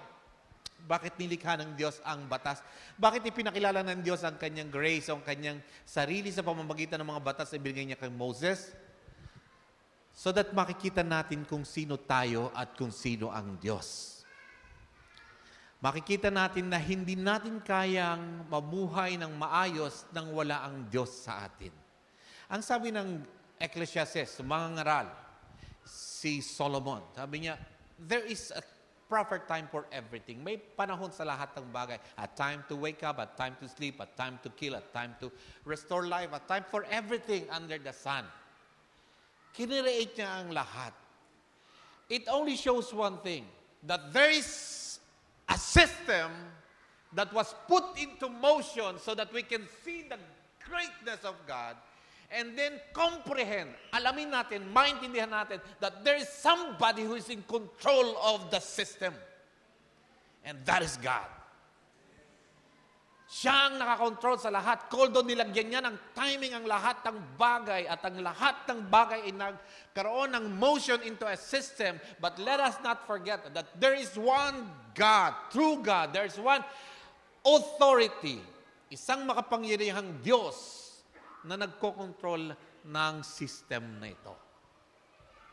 [0.85, 2.65] Bakit nilikha ng Diyos ang batas?
[2.97, 7.53] Bakit ipinakilala ng Diyos ang kanyang grace, ang kanyang sarili sa pamamagitan ng mga batas
[7.53, 8.73] na binigay niya kay Moses?
[10.11, 14.21] So that makikita natin kung sino tayo at kung sino ang Diyos.
[15.81, 21.73] Makikita natin na hindi natin kayang mamuhay ng maayos nang wala ang Diyos sa atin.
[22.53, 23.25] Ang sabi ng
[23.57, 25.09] Ecclesiastes, mga ngaral,
[25.89, 27.57] si Solomon, sabi niya,
[27.97, 28.61] there is a
[29.11, 30.39] proper time for everything.
[30.39, 31.99] May panahon sa lahat ng bagay.
[32.23, 35.19] A time to wake up, a time to sleep, a time to kill, a time
[35.19, 35.35] to
[35.67, 38.23] restore life, a time for everything under the sun.
[39.51, 40.95] Kinirate niya ang lahat.
[42.07, 43.51] It only shows one thing,
[43.83, 45.03] that there is
[45.51, 46.31] a system
[47.13, 50.19] that was put into motion so that we can see the
[50.63, 51.75] greatness of God
[52.31, 58.15] and then comprehend, alamin natin, maintindihan natin that there is somebody who is in control
[58.23, 59.11] of the system.
[60.47, 61.27] And that is God.
[63.31, 64.91] Siya ang nakakontrol sa lahat.
[64.91, 69.35] Koldo nilagyan niya ng timing ang lahat ng bagay at ang lahat ng bagay ay
[69.35, 71.99] nagkaroon ng motion into a system.
[72.19, 74.67] But let us not forget that there is one
[74.99, 76.11] God, true God.
[76.11, 76.67] There is one
[77.47, 78.43] authority.
[78.91, 80.80] Isang makapangyarihang Diyos
[81.45, 82.53] na nagko-control
[82.85, 84.35] ng system na ito.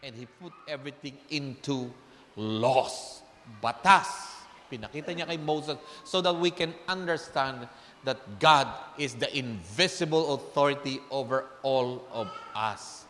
[0.04, 1.90] And He put everything into
[2.38, 3.24] laws,
[3.64, 4.36] batas.
[4.68, 7.72] Pinakita niya kay Moses so that we can understand
[8.04, 8.68] that God
[9.00, 13.08] is the invisible authority over all of us.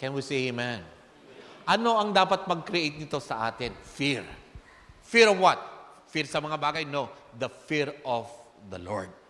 [0.00, 0.80] Can we say amen?
[1.68, 3.76] Ano ang dapat mag-create nito sa atin?
[3.84, 4.24] Fear.
[5.04, 5.60] Fear of what?
[6.08, 6.84] Fear sa mga bagay?
[6.88, 7.12] No.
[7.36, 8.26] The fear of
[8.72, 9.21] the Lord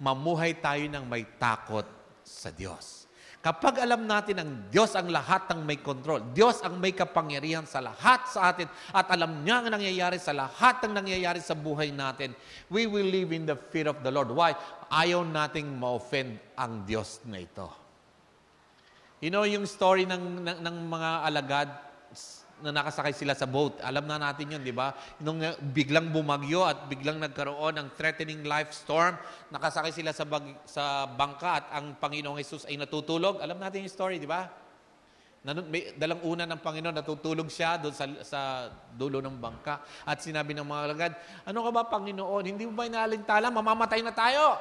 [0.00, 1.86] mamuhay tayo ng may takot
[2.26, 3.06] sa Diyos.
[3.46, 7.78] Kapag alam natin ang Diyos ang lahat ng may control, Diyos ang may kapangyarihan sa
[7.78, 12.34] lahat sa atin, at alam niya ang nangyayari sa lahat ng nangyayari sa buhay natin,
[12.66, 14.34] we will live in the fear of the Lord.
[14.34, 14.58] Why?
[14.90, 17.70] Ayaw nating ma-offend ang Diyos na ito.
[19.22, 21.68] You know yung story ng, ng, ng mga alagad
[22.64, 23.76] na nakasakay sila sa boat.
[23.84, 24.96] Alam na natin yun, di ba?
[25.20, 25.44] Nung
[25.76, 29.12] biglang bumagyo at biglang nagkaroon ng threatening life storm,
[29.52, 33.44] nakasakay sila sa, bag, sa bangka at ang Panginoong Jesus ay natutulog.
[33.44, 34.48] Alam natin yung story, di ba?
[35.46, 38.40] May, dalang una ng Panginoon, natutulog siya doon sa, sa
[38.96, 39.84] dulo ng bangka.
[40.08, 41.12] At sinabi ng mga lagad,
[41.44, 42.42] ano ka ba, Panginoon?
[42.50, 43.52] Hindi mo ba inalintala?
[43.52, 44.58] Mamamatay na tayo.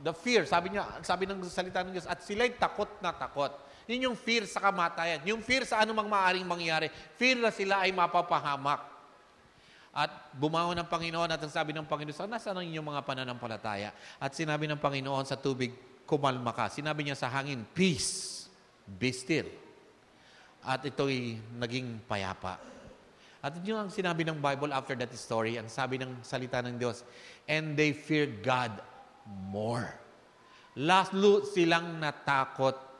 [0.00, 2.08] The fear, sabi niya, sabi ng salita ng Diyos.
[2.08, 3.52] At sila'y takot na takot.
[3.90, 5.20] Yun yung fear sa kamatayan.
[5.26, 6.90] Yung fear sa anumang maaring mangyari.
[7.18, 8.92] Fear na sila ay mapapahamak.
[9.92, 13.92] At bumangon ng Panginoon at ang sabi ng Panginoon, sa nasaan ang inyong mga pananampalataya?
[14.16, 15.76] At sinabi ng Panginoon sa tubig,
[16.08, 16.72] kumalma ka.
[16.72, 18.48] Sinabi niya sa hangin, peace,
[18.88, 19.48] be still.
[20.64, 22.56] At ito'y naging payapa.
[23.42, 27.02] At yun ang sinabi ng Bible after that story, ang sabi ng salita ng Diyos,
[27.50, 28.70] and they fear God
[29.50, 29.90] more.
[30.78, 32.91] Lalo silang natakot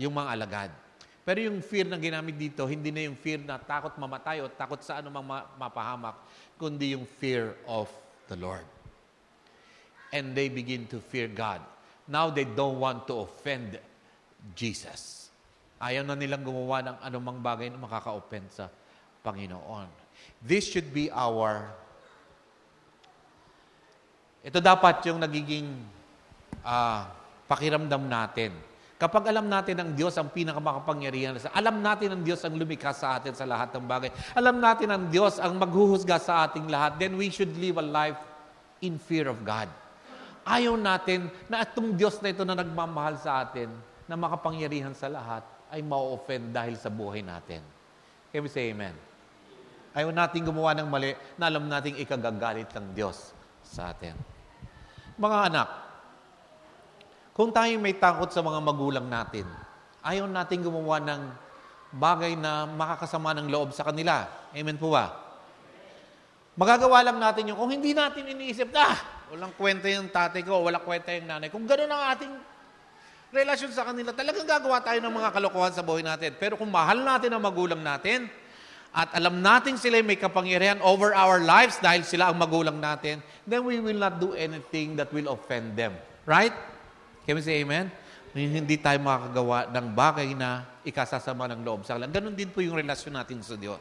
[0.00, 0.70] yung mga alagad.
[1.20, 4.80] Pero yung fear na ginamit dito, hindi na yung fear na takot mamatay o takot
[4.80, 6.16] sa anumang ma- mapahamak,
[6.56, 7.92] kundi yung fear of
[8.32, 8.64] the Lord.
[10.08, 11.60] And they begin to fear God.
[12.08, 13.76] Now they don't want to offend
[14.56, 15.28] Jesus.
[15.76, 18.66] Ayaw na nilang gumawa ng anumang bagay na makaka-offend sa
[19.20, 19.86] Panginoon.
[20.40, 21.68] This should be our...
[24.40, 25.68] Ito dapat yung nagiging
[26.64, 27.04] uh,
[27.44, 28.69] pakiramdam natin
[29.00, 33.32] Kapag alam natin ang Diyos ang pinakamakapangyarihan, alam natin ang Diyos ang lumikha sa atin
[33.32, 37.32] sa lahat ng bagay, alam natin ang Diyos ang maghuhusga sa ating lahat, then we
[37.32, 38.20] should live a life
[38.84, 39.72] in fear of God.
[40.44, 43.72] Ayaw natin na itong Diyos na ito na nagmamahal sa atin,
[44.04, 47.64] na makapangyarihan sa lahat, ay ma-offend dahil sa buhay natin.
[48.28, 48.92] Can we say amen?
[49.96, 53.32] Ayaw natin gumawa ng mali na alam nating ikagagalit ng Diyos
[53.64, 54.12] sa atin.
[55.16, 55.68] Mga anak,
[57.34, 59.46] kung tayo may takot sa mga magulang natin,
[60.02, 61.22] ayaw natin gumawa ng
[61.94, 64.26] bagay na makakasama ng loob sa kanila.
[64.54, 65.10] Amen po ba?
[66.54, 70.82] Magagawa lang natin yung, kung hindi natin iniisip, ah, walang kwenta yung tatay ko, walang
[70.82, 71.48] kwenta yung nanay.
[71.48, 72.32] Kung gano'n ang ating
[73.30, 76.34] relasyon sa kanila, talagang gagawa tayo ng mga kalokohan sa buhay natin.
[76.36, 78.26] Pero kung mahal natin ang magulang natin,
[78.90, 83.62] at alam natin sila may kapangyarihan over our lives dahil sila ang magulang natin, then
[83.62, 85.94] we will not do anything that will offend them.
[86.26, 86.50] Right?
[87.30, 87.86] Can we say amen?
[88.34, 92.10] Hindi tayo makakagawa ng bagay na ikasasama ng loob sa kanila.
[92.10, 93.78] Ganon din po yung relasyon natin sa Diyos.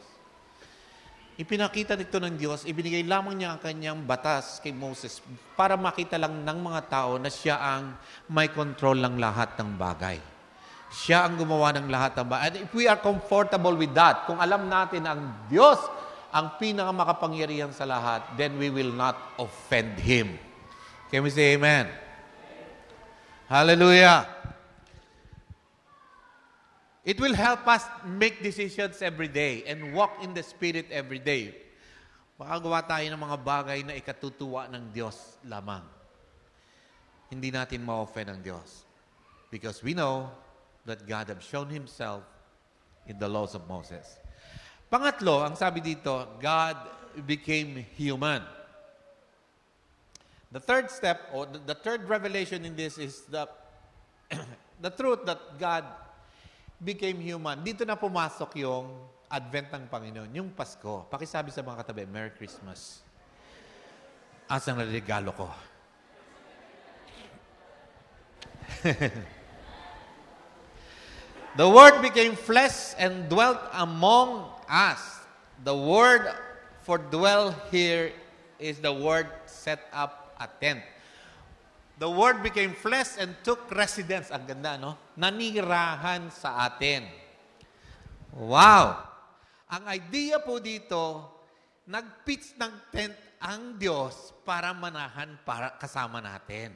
[1.34, 5.18] Ipinakita nito ng Diyos, ibinigay lamang niya ang kanyang batas kay Moses
[5.58, 7.98] para makita lang ng mga tao na siya ang
[8.30, 10.22] may control ng lahat ng bagay.
[10.94, 12.46] Siya ang gumawa ng lahat ng bagay.
[12.54, 15.82] And if we are comfortable with that, kung alam natin ang Diyos
[16.30, 20.38] ang pinakamakapangyarihan sa lahat, then we will not offend Him.
[21.10, 22.09] Can we say amen?
[23.50, 24.30] Hallelujah.
[27.02, 31.58] It will help us make decisions every day and walk in the Spirit every day.
[32.38, 35.82] Makagawa tayo ng mga bagay na ikatutuwa ng Diyos lamang.
[37.34, 38.86] Hindi natin ma-offend ang Diyos.
[39.50, 40.30] Because we know
[40.86, 42.22] that God has shown Himself
[43.10, 44.06] in the laws of Moses.
[44.94, 46.78] Pangatlo, ang sabi dito, God
[47.26, 48.46] became human.
[50.50, 53.48] The third step, or the, third revelation in this is the,
[54.82, 55.86] the truth that God
[56.82, 57.62] became human.
[57.62, 58.90] Dito na pumasok yung
[59.30, 61.06] Advent ng Panginoon, yung Pasko.
[61.06, 63.06] Pakisabi sa mga katabi, Merry Christmas.
[64.50, 65.46] Asang regalo ko.
[71.62, 75.22] the Word became flesh and dwelt among us.
[75.62, 76.34] The word
[76.82, 78.14] for dwell here
[78.58, 80.82] is the word set up a tent.
[82.00, 84.32] The Word became flesh and took residence.
[84.32, 84.96] Ang ganda, no?
[85.20, 87.04] Nanirahan sa atin.
[88.40, 89.04] Wow!
[89.70, 91.28] Ang idea po dito,
[91.86, 96.72] nag-pitch ng tent ang Diyos para manahan para kasama natin.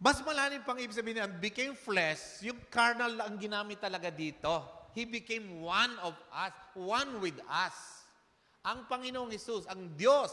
[0.00, 4.64] Mas malalim pang ibig sabihin ng became flesh, yung carnal ang ginamit talaga dito.
[4.96, 7.76] He became one of us, one with us.
[8.64, 10.32] Ang Panginoong Isus, ang Diyos,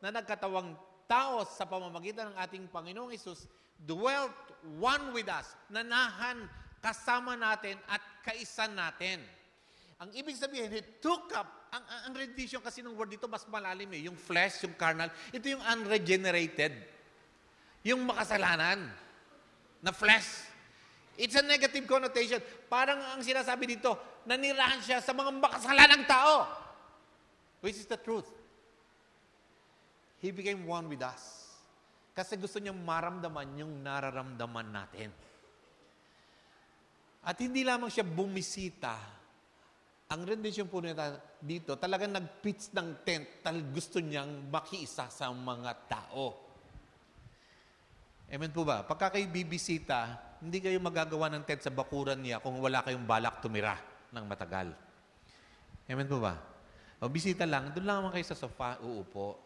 [0.00, 4.34] na nagkatawang tao sa pamamagitan ng ating Panginoong Isus dwelt
[4.80, 6.48] one with us, nanahan
[6.80, 9.20] kasama natin at kaisan natin.
[9.96, 13.48] Ang ibig sabihin, He took up, ang, ang, ang rendition kasi ng word dito mas
[13.48, 16.72] malalim eh, yung flesh, yung carnal, ito yung unregenerated.
[17.86, 18.92] Yung makasalanan
[19.80, 20.44] na flesh.
[21.16, 22.44] It's a negative connotation.
[22.68, 23.96] Parang ang sinasabi dito,
[24.28, 26.44] nanirahan siya sa mga makasalanang tao.
[27.64, 28.28] Which is the truth.
[30.20, 31.52] He became one with us.
[32.16, 35.12] Kasi gusto niyang maramdaman yung nararamdaman natin.
[37.20, 38.96] At hindi lamang siya bumisita.
[40.08, 41.02] Ang rendition po nito
[41.42, 46.46] dito, talagang nag-pitch ng tent, tal gusto niyang makiisa sa mga tao.
[48.30, 48.86] Amen po ba?
[48.86, 53.42] Pagka kayo bibisita, hindi kayo magagawa ng tent sa bakuran niya kung wala kayong balak
[53.44, 53.76] tumira
[54.14, 54.72] ng matagal.
[55.90, 56.38] Amen po ba?
[57.02, 59.45] O bisita lang, doon lang kayo sa sofa, uupo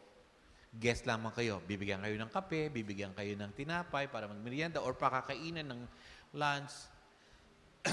[0.70, 1.58] guest lamang kayo.
[1.66, 5.80] Bibigyan kayo ng kape, bibigyan kayo ng tinapay para magmerienda or pakakainan ng
[6.30, 6.74] lunch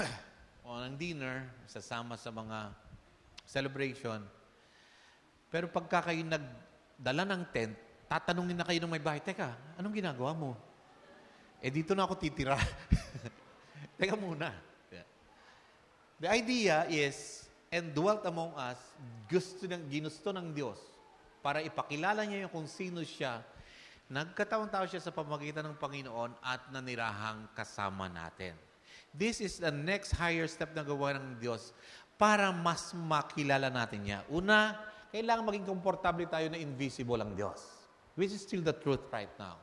[0.66, 2.70] o ng dinner, sasama sa mga
[3.42, 4.22] celebration.
[5.48, 7.74] Pero pagka kayo nagdala ng tent,
[8.06, 10.52] tatanungin na kayo ng may bahay, Teka, anong ginagawa mo?
[11.58, 12.54] Eh, dito na ako titira.
[13.98, 14.54] Teka muna.
[16.18, 18.78] The idea is, and dwelt among us,
[19.30, 20.97] gusto ng, ginusto ng Diyos
[21.40, 23.42] para ipakilala niya yung kung sino siya,
[24.08, 28.56] nagkataon tao siya sa pamagitan ng Panginoon at nanirahang kasama natin.
[29.12, 31.72] This is the next higher step na gawa ng Diyos
[32.20, 34.20] para mas makilala natin niya.
[34.28, 34.76] Una,
[35.14, 37.62] kailangan maging komportable tayo na invisible ang Diyos,
[38.18, 39.56] which is still the truth right now.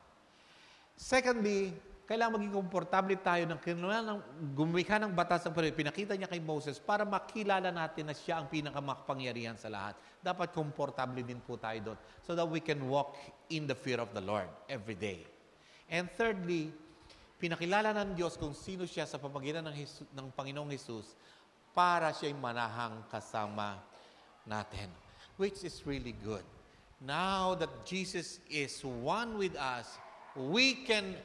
[0.96, 4.18] Secondly, kailangan maging komportable tayo ng ng
[4.54, 5.74] gumikha ng batas ng Panginoon.
[5.74, 9.98] Pinakita niya kay Moses para makilala natin na siya ang pinakamakapangyarihan sa lahat.
[10.22, 13.18] Dapat komportable din po tayo doon so that we can walk
[13.50, 15.26] in the fear of the Lord every day.
[15.90, 16.70] And thirdly,
[17.42, 21.10] pinakilala ng Diyos kung sino siya sa pamagitan ng, Jesus, ng Panginoong Jesus
[21.74, 23.82] para siya'y manahang kasama
[24.46, 24.94] natin.
[25.42, 26.46] Which is really good.
[27.02, 29.98] Now that Jesus is one with us,
[30.32, 31.18] we can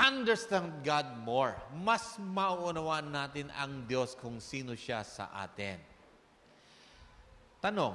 [0.00, 1.52] understand God more.
[1.76, 5.76] Mas mauunawaan natin ang Diyos kung sino siya sa atin.
[7.60, 7.92] Tanong,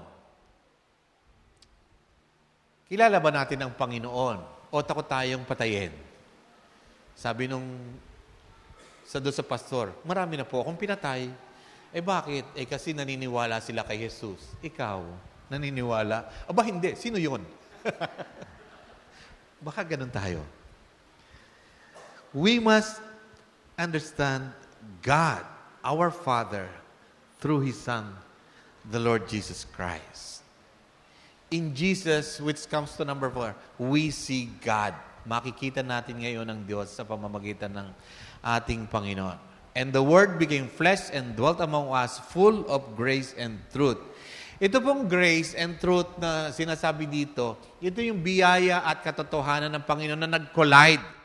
[2.86, 4.38] kilala ba natin ang Panginoon
[4.70, 5.89] o takot tayong patayin?
[7.18, 7.66] Sabi nung
[9.06, 11.30] sa doon sa pastor, marami na po akong pinatay.
[11.93, 12.45] Eh bakit?
[12.58, 14.58] Eh kasi naniniwala sila kay Jesus.
[14.62, 15.01] Ikaw,
[15.49, 16.49] naniniwala?
[16.49, 17.41] Aba hindi, sino yun?
[19.66, 20.41] Baka ganun tayo.
[22.36, 23.00] We must
[23.80, 24.52] understand
[25.00, 25.40] God,
[25.80, 26.68] our Father,
[27.40, 28.12] through His Son,
[28.92, 30.44] the Lord Jesus Christ.
[31.48, 34.92] In Jesus, which comes to number four, we see God.
[35.24, 37.88] Makikita natin ngayon ang Diyos sa pamamagitan ng
[38.44, 39.40] ating Panginoon.
[39.72, 44.04] And the Word became flesh and dwelt among us, full of grace and truth.
[44.60, 50.20] Ito pong grace and truth na sinasabi dito, ito yung biyaya at katotohanan ng Panginoon
[50.20, 51.24] na nag-collide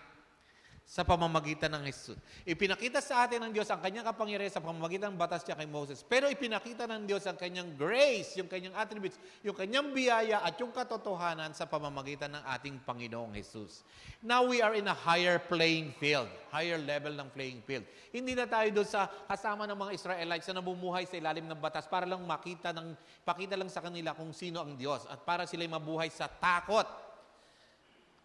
[0.91, 2.19] sa pamamagitan ng Jesus.
[2.43, 6.03] Ipinakita sa atin ng Diyos ang kanyang kapangyarihan sa pamamagitan ng batas niya kay Moses.
[6.03, 9.15] Pero ipinakita ng Diyos ang kanyang grace, yung kanyang attributes,
[9.47, 13.87] yung kanyang biyaya at yung katotohanan sa pamamagitan ng ating Panginoong Jesus.
[14.19, 17.87] Now we are in a higher playing field, higher level ng playing field.
[18.11, 21.87] Hindi na tayo doon sa kasama ng mga Israelites na namumuhay sa ilalim ng batas
[21.87, 25.71] para lang makita ng pakita lang sa kanila kung sino ang Diyos at para sila'y
[25.71, 26.91] mabuhay sa takot.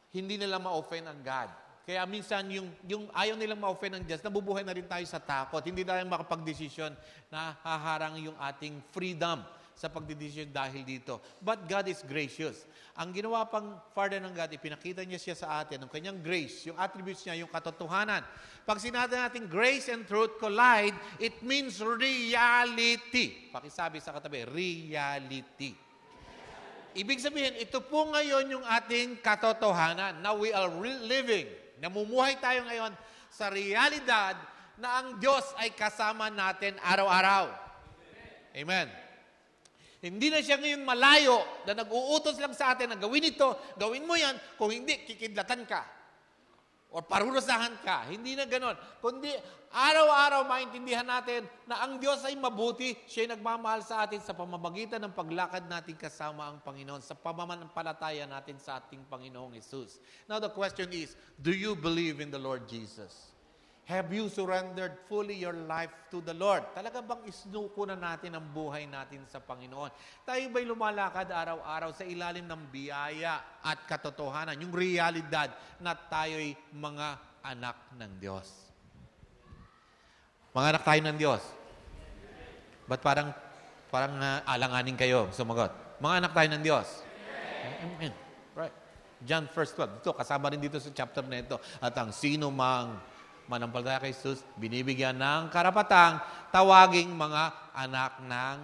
[0.09, 1.64] Hindi nila ma-offend ang God.
[1.86, 5.62] Kaya minsan yung, yung ayaw nilang ma-offend ng Diyos, nabubuhay na rin tayo sa takot.
[5.62, 6.98] Hindi tayo makapag-desisyon
[7.30, 9.46] na haharang yung ating freedom
[9.78, 11.22] sa pagdidesisyon dahil dito.
[11.44, 12.66] But God is gracious.
[12.98, 16.80] Ang ginawa pang Father ng God, ipinakita niya siya sa atin, ang kanyang grace, yung
[16.80, 18.24] attributes niya, yung katotohanan.
[18.64, 23.52] Pag sinabi natin grace and truth collide, it means reality.
[23.52, 25.76] Pakisabi sa katabi, reality.
[26.96, 30.24] Ibig sabihin, ito po ngayon yung ating katotohanan.
[30.24, 32.94] Now we are living Namumuhay tayo ngayon
[33.32, 34.36] sa realidad
[34.80, 37.52] na ang Diyos ay kasama natin araw-araw.
[38.56, 38.88] Amen.
[40.00, 44.14] Hindi na siya ngayon malayo na nag-uutos lang sa atin na gawin ito, gawin mo
[44.14, 45.82] yan, kung hindi, kikidlatan ka
[46.96, 48.08] o parurusahan ka.
[48.08, 48.80] Hindi na ganon.
[49.04, 49.28] Kundi
[49.76, 52.96] araw-araw maintindihan natin na ang Diyos ay mabuti.
[53.04, 58.24] Siya ay nagmamahal sa atin sa pamamagitan ng paglakad natin kasama ang Panginoon, sa pamamampalataya
[58.24, 60.00] natin sa ating Panginoong Isus.
[60.32, 63.35] Now the question is, do you believe in the Lord Jesus?
[63.86, 66.66] Have you surrendered fully your life to the Lord?
[66.74, 69.94] Talaga bang isnuko na natin ang buhay natin sa Panginoon?
[70.26, 77.08] Tayo ba'y lumalakad araw-araw sa ilalim ng biyaya at katotohanan, yung realidad na tayo'y mga
[77.46, 78.50] anak ng Diyos?
[80.58, 81.44] Mga anak tayo ng Diyos.
[82.90, 83.30] Ba't parang,
[83.94, 86.02] parang uh, alanganin kayo sumagot?
[86.02, 86.88] Mga anak tayo ng Diyos.
[87.86, 88.14] Amen.
[88.58, 88.74] Right.
[89.22, 90.02] John 1.12.
[90.02, 91.62] Ito, kasama rin dito sa chapter na ito.
[91.78, 93.14] At ang sino mang
[93.46, 98.58] manampalataya kay Jesus, binibigyan ng karapatang tawaging mga anak ng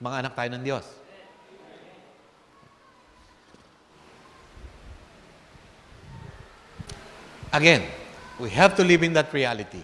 [0.00, 0.86] mga anak tayo ng Diyos.
[7.50, 7.82] Again,
[8.38, 9.82] we have to live in that reality.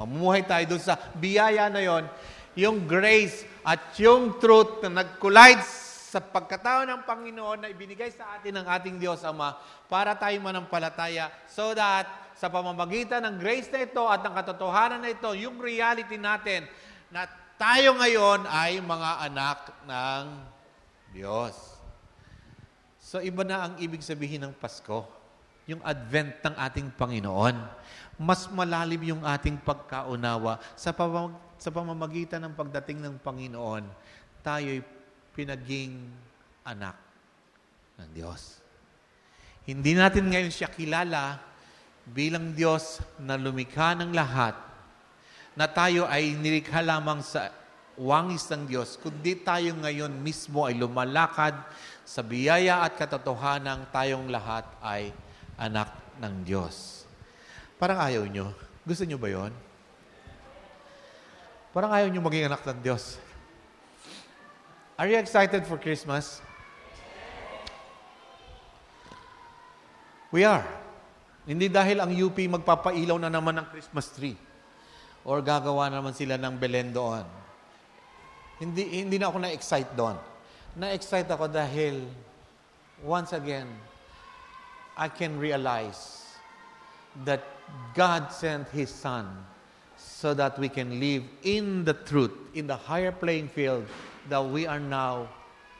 [0.00, 2.08] Mamumuhay tayo doon sa biyaya na yon,
[2.56, 5.60] yung grace at yung truth na nag-collide
[6.12, 9.56] sa pagkatao ng Panginoon na ibinigay sa atin ng ating Diyos Ama
[9.88, 12.04] para tayo manampalataya so that
[12.36, 16.68] sa pamamagitan ng grace na ito at ng katotohanan na ito, yung reality natin
[17.08, 17.24] na
[17.56, 19.58] tayo ngayon ay mga anak
[19.88, 20.24] ng
[21.16, 21.56] Diyos.
[23.00, 25.24] So iba na ang ibig sabihin ng Pasko.
[25.62, 27.54] yung advent ng ating Panginoon.
[28.18, 30.90] Mas malalim yung ating pagkaunawa sa,
[31.70, 33.86] pamamagitan ng pagdating ng Panginoon,
[34.42, 34.82] tayo'y
[35.32, 35.98] pinaging
[36.62, 36.96] anak
[37.98, 38.62] ng Diyos.
[39.62, 41.38] Hindi natin ngayon siya kilala
[42.08, 44.58] bilang Diyos na lumikha ng lahat,
[45.54, 47.52] na tayo ay nilikha lamang sa
[47.94, 51.54] wangis ng Diyos, kundi tayo ngayon mismo ay lumalakad
[52.02, 55.12] sa biyaya at katotohanan tayong lahat ay
[55.60, 57.04] anak ng Diyos.
[57.76, 58.50] Parang ayaw nyo.
[58.82, 59.52] Gusto nyo ba yon?
[61.70, 63.20] Parang ayaw nyo maging anak ng Diyos.
[65.02, 66.38] Are you excited for Christmas?
[70.30, 70.62] We are.
[71.42, 74.38] Hindi dahil ang UP magpapailaw na naman ng Christmas tree
[75.26, 77.26] or gagawa naman sila ng Belen doon.
[78.62, 80.14] Hindi, hindi na ako na-excite doon.
[80.78, 82.06] Na-excite ako dahil
[83.02, 83.66] once again,
[84.94, 86.30] I can realize
[87.26, 87.42] that
[87.98, 89.26] God sent His Son
[89.98, 93.82] so that we can live in the truth, in the higher playing field,
[94.28, 95.26] that we are now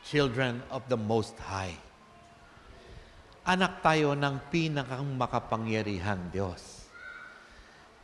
[0.07, 1.75] children of the Most High
[3.43, 6.87] anak tayo ng pinakang makapangyarihang Diyos.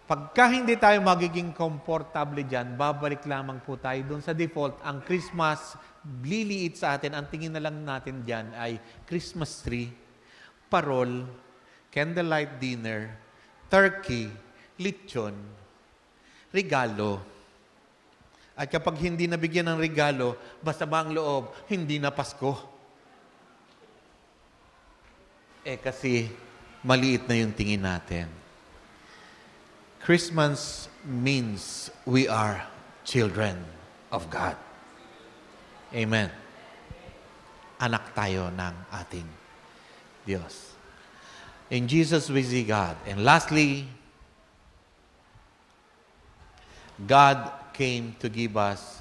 [0.09, 4.81] Pagka hindi tayo magiging komportable dyan, babalik lamang po tayo doon sa default.
[4.81, 5.77] Ang Christmas,
[6.25, 9.93] liliit sa atin, ang tingin na lang natin dyan ay Christmas tree,
[10.73, 11.29] parol,
[11.93, 13.15] candlelight dinner,
[13.69, 14.33] turkey,
[14.81, 15.37] lechon,
[16.51, 17.21] regalo.
[18.59, 22.59] At kapag hindi nabigyan ng regalo, basta ba ang loob, hindi na Pasko.
[25.63, 26.27] Eh kasi
[26.83, 28.27] maliit na yung tingin natin.
[30.03, 32.67] Christmas means we are
[33.07, 33.63] children
[34.11, 34.59] of God.
[35.95, 36.27] Amen.
[37.79, 39.29] Anak tayo ng ating
[40.27, 40.75] Diyos.
[41.71, 42.99] In Jesus we see God.
[43.07, 43.87] And lastly,
[47.07, 48.99] God came to give us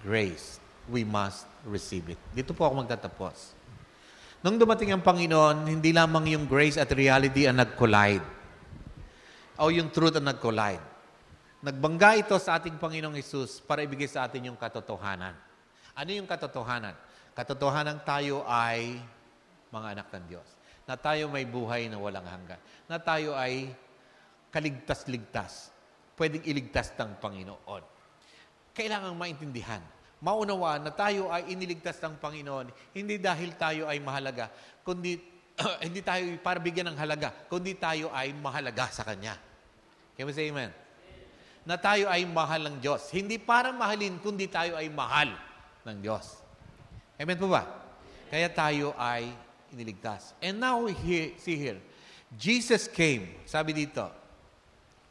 [0.00, 0.56] grace.
[0.88, 2.20] We must receive it.
[2.32, 3.52] Dito po ako magtatapos.
[4.40, 8.24] Nung dumating ang Panginoon, hindi lamang yung grace at reality ang nag-collide.
[9.60, 10.80] O yung truth ang nag-collide.
[11.64, 15.32] Nagbangga ito sa ating Panginoong Isus para ibigay sa atin yung katotohanan.
[15.96, 16.92] Ano yung katotohanan?
[17.32, 19.00] Katotohanan tayo ay
[19.72, 20.48] mga anak ng Diyos.
[20.84, 22.60] Na tayo may buhay na walang hanggan.
[22.84, 23.72] Na tayo ay
[24.52, 25.72] kaligtas-ligtas.
[26.20, 27.93] Pwedeng iligtas ng Panginoon.
[28.74, 29.80] Kailangang maintindihan
[30.24, 34.48] maunawaan na tayo ay iniligtas ng Panginoon, hindi dahil tayo ay mahalaga,
[34.80, 35.20] kundi
[35.86, 39.36] hindi tayo para bigyan ng halaga, kundi tayo ay mahalaga sa Kanya.
[40.16, 40.72] Can we say amen?
[41.68, 43.12] Na tayo ay mahal ng Diyos.
[43.12, 45.30] Hindi para mahalin, kundi tayo ay mahal
[45.84, 46.40] ng Diyos.
[47.20, 47.68] Amen po ba?
[48.32, 49.30] Kaya tayo ay
[49.70, 50.34] iniligtas.
[50.42, 51.78] And now hear, see here,
[52.34, 54.08] Jesus came, sabi dito,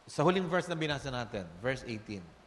[0.04, 2.43] sa huling verse na binasa natin, verse 18.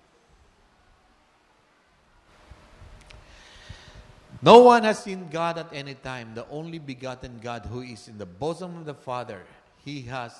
[4.44, 8.20] No one has seen God at any time, the only begotten God who is in
[8.20, 9.40] the bosom of the Father.
[9.80, 10.32] He has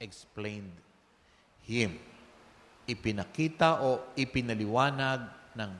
[0.00, 0.72] explained
[1.64, 1.96] Him.
[2.84, 5.24] Ipinakita o ipinaliwanag
[5.56, 5.70] ng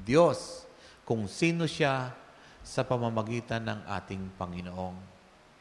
[0.00, 0.64] Diyos
[1.04, 2.16] kung sino siya
[2.64, 4.96] sa pamamagitan ng ating Panginoong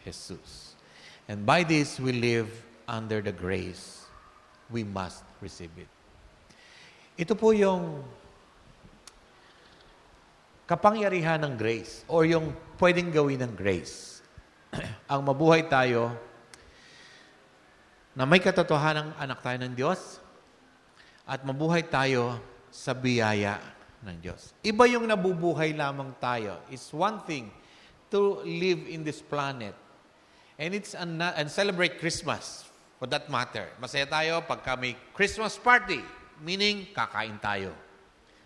[0.08, 0.80] Jesus.
[1.28, 2.48] And by this, we live
[2.88, 4.08] under the grace.
[4.72, 5.92] We must receive it.
[7.20, 8.02] Ito po yung
[10.66, 14.22] kapangyarihan ng grace or yung pwedeng gawin ng grace.
[15.12, 16.12] ang mabuhay tayo
[18.18, 20.20] na may katotohanan ng anak tayo ng Diyos
[21.26, 22.42] at mabuhay tayo
[22.74, 23.62] sa biyaya
[24.04, 24.54] ng Diyos.
[24.66, 26.62] Iba yung nabubuhay lamang tayo.
[26.70, 27.50] It's one thing
[28.14, 29.74] to live in this planet
[30.56, 32.66] and it's an, and celebrate Christmas
[32.98, 33.68] for that matter.
[33.78, 36.00] Masaya tayo pagka may Christmas party,
[36.40, 37.85] meaning kakain tayo.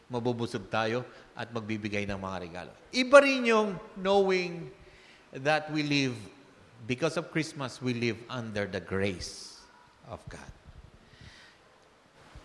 [0.09, 1.05] Mabubusog tayo
[1.37, 2.71] at magbibigay ng mga regalo.
[2.89, 4.73] Iba rin yung knowing
[5.31, 6.17] that we live,
[6.89, 9.61] because of Christmas, we live under the grace
[10.09, 10.51] of God.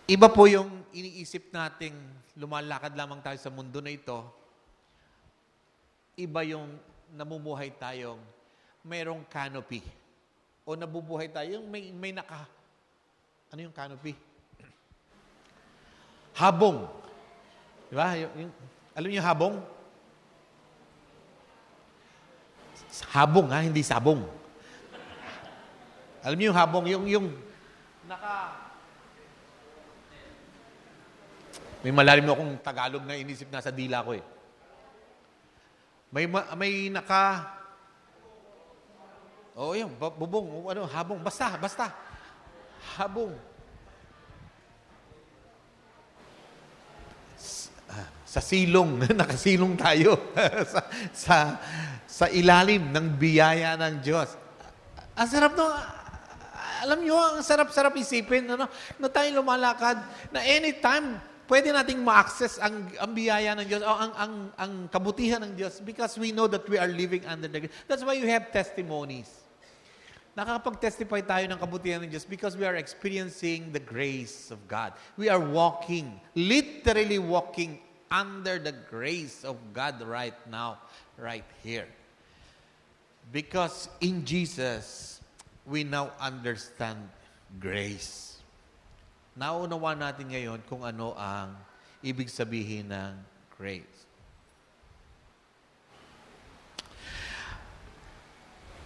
[0.05, 1.97] Iba po yung iniisip nating
[2.37, 4.21] lumalakad lamang tayo sa mundo na ito.
[6.13, 6.77] Iba yung
[7.17, 8.21] namumuhay tayong
[8.85, 9.81] mayroong canopy.
[10.61, 12.45] O nabubuhay tayo yung may, may naka...
[13.49, 14.13] Ano yung canopy?
[16.41, 17.04] Habong.
[17.89, 18.17] Di ba?
[18.17, 18.51] Yung, yung,
[18.95, 19.55] alam niyo habong?
[23.11, 24.23] Habong ha, hindi sabong.
[26.25, 27.27] Alam niyo yung habong, yung, yung
[28.09, 28.65] naka...
[31.85, 34.23] May malalim akong Tagalog na inisip na sa dila ko eh.
[36.09, 36.25] May,
[36.57, 37.45] may naka...
[39.55, 39.93] Oo, yun.
[39.95, 41.21] ba- Bubong, ano, habong.
[41.21, 41.87] Basta, basta.
[42.97, 43.31] Habong.
[47.39, 50.35] S- ah, Sa silong, nakasilong tayo
[50.75, 50.81] sa,
[51.15, 51.35] sa,
[52.03, 54.35] sa ilalim ng biyaya ng Diyos.
[55.15, 55.71] Ang sarap no,
[56.83, 58.67] alam nyo, ang sarap-sarap isipin, ano,
[58.99, 60.03] na tayo lumalakad,
[60.35, 61.15] na anytime,
[61.47, 65.79] pwede nating ma-access ang, ang biyaya ng Diyos, o ang, ang, ang kabutihan ng Diyos,
[65.79, 67.75] because we know that we are living under the grace.
[67.87, 69.31] That's why you have testimonies.
[70.35, 74.91] Nakakapag-testify tayo ng kabutihan ng Diyos because we are experiencing the grace of God.
[75.15, 77.79] We are walking, literally walking
[78.11, 80.77] under the grace of God right now,
[81.17, 81.87] right here.
[83.33, 85.19] Because in Jesus,
[85.65, 87.01] we now understand
[87.57, 88.37] grace.
[89.35, 91.57] Nauunawa natin ngayon kung ano ang
[92.05, 93.13] ibig sabihin ng
[93.57, 93.95] grace.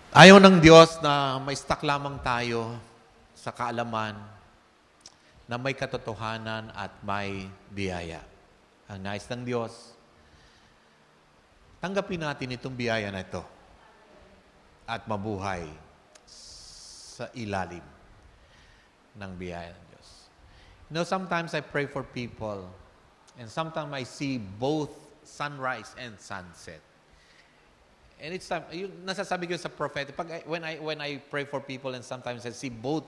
[0.09, 2.81] Ayaw ng Diyos na may stuck lamang tayo
[3.37, 4.17] sa kaalaman
[5.45, 8.25] na may katotohanan at may biyaya.
[8.89, 9.93] Ang nais ng Diyos,
[11.77, 13.45] tanggapin natin itong biyaya na ito
[14.89, 15.69] at mabuhay
[16.25, 17.85] sa ilalim
[19.13, 20.09] ng biyaya ng Diyos.
[20.89, 22.65] You know, sometimes I pray for people
[23.37, 24.89] and sometimes I see both
[25.21, 26.81] sunrise and sunset.
[28.19, 31.63] And it's time, yung nasasabi ko sa prophetic, pag when I when I pray for
[31.63, 33.07] people and sometimes I see both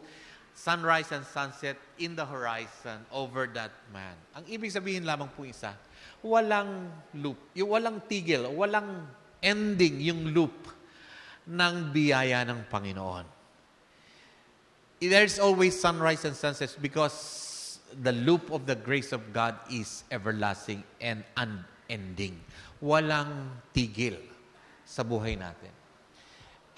[0.54, 4.14] sunrise and sunset in the horizon over that man.
[4.36, 5.74] Ang ibig sabihin lamang po isa,
[6.22, 9.08] walang loop, yung walang tigil, walang
[9.42, 10.54] ending yung loop
[11.50, 13.26] ng biyaya ng Panginoon.
[15.02, 20.86] There's always sunrise and sunset because the loop of the grace of God is everlasting
[21.02, 22.38] and unending.
[22.78, 24.22] Walang tigil
[24.86, 25.81] sa buhay natin.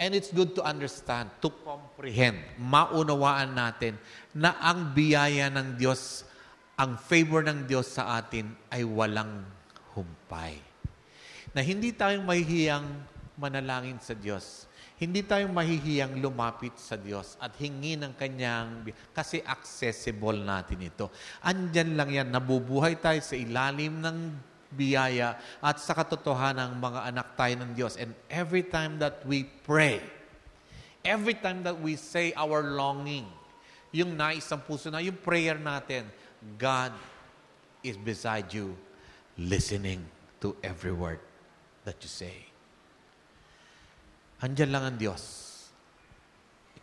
[0.01, 3.95] And it's good to understand, to comprehend, maunawaan natin
[4.33, 6.25] na ang biyaya ng Diyos,
[6.73, 9.45] ang favor ng Diyos sa atin ay walang
[9.93, 10.57] humpay.
[11.53, 12.85] Na hindi tayong mahihiyang
[13.37, 14.65] manalangin sa Diyos.
[14.97, 21.13] Hindi tayong mahihiyang lumapit sa Diyos at hingi ng Kanyang, kasi accessible natin ito.
[21.45, 24.17] Andyan lang yan, nabubuhay tayo sa ilalim ng
[24.74, 27.93] biyaya at sa katotohanan ng mga anak tayo ng Diyos.
[27.95, 30.01] And every time that we pray,
[31.05, 33.30] every time that we say our longing,
[33.93, 36.09] yung nais ng puso na, yung prayer natin,
[36.57, 36.91] God
[37.86, 38.74] is beside you,
[39.38, 40.01] listening
[40.41, 41.21] to every word
[41.86, 42.49] that you say.
[44.43, 45.51] Andyan lang ang Diyos.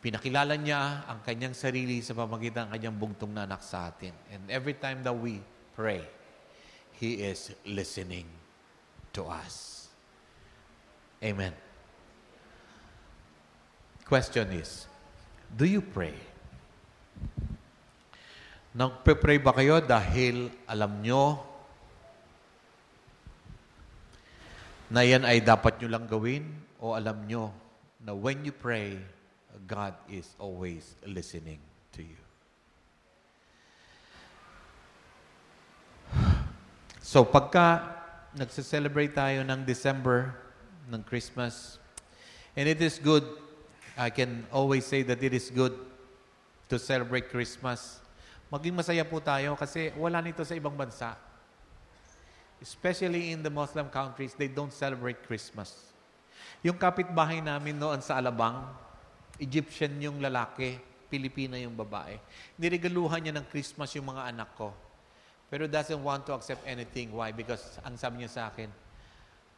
[0.00, 4.16] Pinakilala niya ang kanyang sarili sa pamagitan ng kanyang bugtong na anak sa atin.
[4.32, 5.44] And every time that we
[5.76, 6.00] pray,
[7.00, 8.28] He is listening
[9.16, 9.88] to us.
[11.24, 11.56] Amen.
[14.04, 14.84] Question is,
[15.48, 16.12] do you pray?
[18.76, 21.40] Nagpe-pray ba kayo dahil alam nyo
[24.92, 26.44] na yan ay dapat nyo lang gawin
[26.84, 27.48] o alam nyo
[28.04, 29.00] na when you pray,
[29.64, 31.64] God is always listening
[31.96, 32.29] to you?
[37.00, 37.96] So pagka
[38.36, 40.36] nagse-celebrate tayo ng December,
[40.92, 41.80] ng Christmas,
[42.52, 43.24] and it is good,
[43.96, 45.72] I can always say that it is good
[46.68, 48.04] to celebrate Christmas.
[48.52, 51.16] Maging masaya po tayo kasi wala nito sa ibang bansa.
[52.60, 55.88] Especially in the Muslim countries, they don't celebrate Christmas.
[56.60, 58.68] Yung kapitbahay namin noon sa Alabang,
[59.40, 60.76] Egyptian yung lalaki,
[61.08, 62.20] Pilipina yung babae.
[62.60, 64.89] Niregaluhan niya ng Christmas yung mga anak ko.
[65.50, 67.10] Pero doesn't want to accept anything.
[67.10, 67.34] Why?
[67.34, 68.70] Because ang sabi niya sa akin,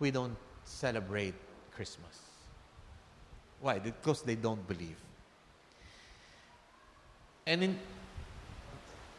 [0.00, 0.34] we don't
[0.64, 1.36] celebrate
[1.76, 2.16] Christmas.
[3.60, 3.78] Why?
[3.78, 4.96] Because they don't believe.
[7.44, 7.72] And in,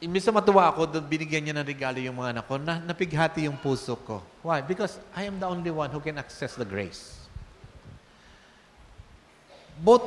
[0.02, 3.56] imbis na matuwa ako, binigyan niya ng regalo yung mga anak ko, na, napighati yung
[3.62, 4.26] puso ko.
[4.42, 4.66] Why?
[4.66, 7.22] Because I am the only one who can access the grace.
[9.78, 10.04] Both,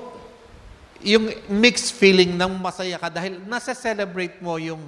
[1.01, 4.83] yung mixed feeling ng masaya ka dahil nasa-celebrate mo yung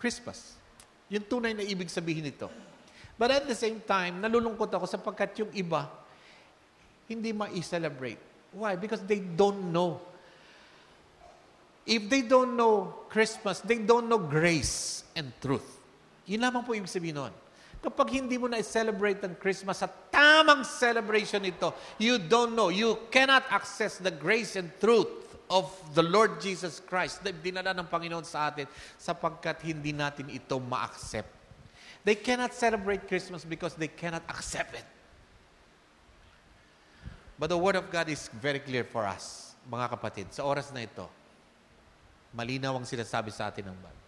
[0.00, 0.56] Christmas.
[1.12, 2.48] Yung tunay na ibig sabihin nito.
[3.20, 5.92] But at the same time, nalulungkot ako sapagkat yung iba,
[7.04, 8.16] hindi ma-celebrate.
[8.56, 8.80] Why?
[8.80, 10.00] Because they don't know.
[11.84, 15.66] If they don't know Christmas, they don't know grace and truth.
[16.24, 17.34] Yun lamang po ibig sabihin nun.
[17.80, 23.44] Kapag hindi mo na-celebrate ang Christmas sa tamang celebration ito, you don't know, you cannot
[23.52, 25.19] access the grace and truth
[25.50, 25.66] of
[25.98, 31.26] the Lord Jesus Christ na dinala ng Panginoon sa atin sapagkat hindi natin ito ma-accept.
[32.06, 34.86] They cannot celebrate Christmas because they cannot accept it.
[37.36, 40.26] But the Word of God is very clear for us, mga kapatid.
[40.30, 41.04] Sa oras na ito,
[42.30, 44.04] malinaw ang sinasabi sa atin ng Bible.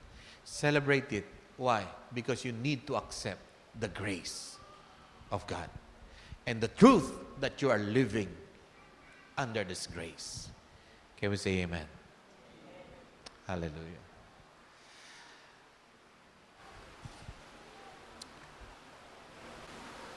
[0.47, 1.27] Celebrate it.
[1.59, 1.85] Why?
[2.15, 3.43] Because you need to accept
[3.77, 4.57] the grace
[5.33, 5.69] of God
[6.47, 8.29] and the truth that you are living
[9.37, 10.49] under this grace.
[11.23, 11.87] Can we say amen?
[13.47, 14.03] Hallelujah.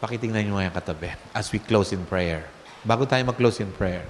[0.02, 2.42] Pakitingnan nyo nga yung katabi as we close in prayer.
[2.82, 4.02] Bago tayo mag-close in prayer.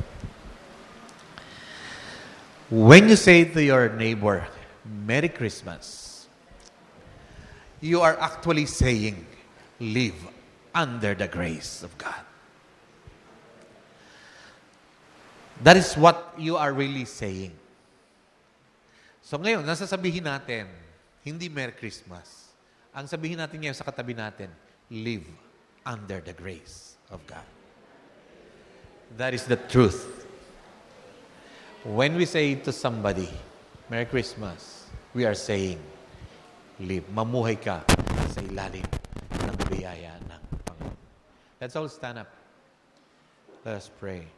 [2.71, 4.47] When you say to your neighbor,
[4.87, 6.25] Merry Christmas,
[7.83, 9.19] you are actually saying,
[9.83, 10.15] live
[10.73, 12.24] under the grace of God.
[15.63, 17.55] That is what you are really saying.
[19.23, 20.67] So ngayon, nasasabihin natin,
[21.23, 22.51] hindi Merry Christmas.
[22.91, 24.51] Ang sabihin natin ngayon sa katabi natin,
[24.91, 25.25] live
[25.87, 27.45] under the grace of God.
[29.17, 30.27] That is the truth.
[31.85, 33.29] When we say to somebody,
[33.89, 35.79] Merry Christmas, we are saying,
[36.81, 37.85] live, mamuhay ka
[38.33, 38.85] sa ilalim
[39.39, 40.97] ng biyaya ng Panginoon.
[41.61, 42.29] Let's all stand up.
[43.63, 44.34] Let us pray.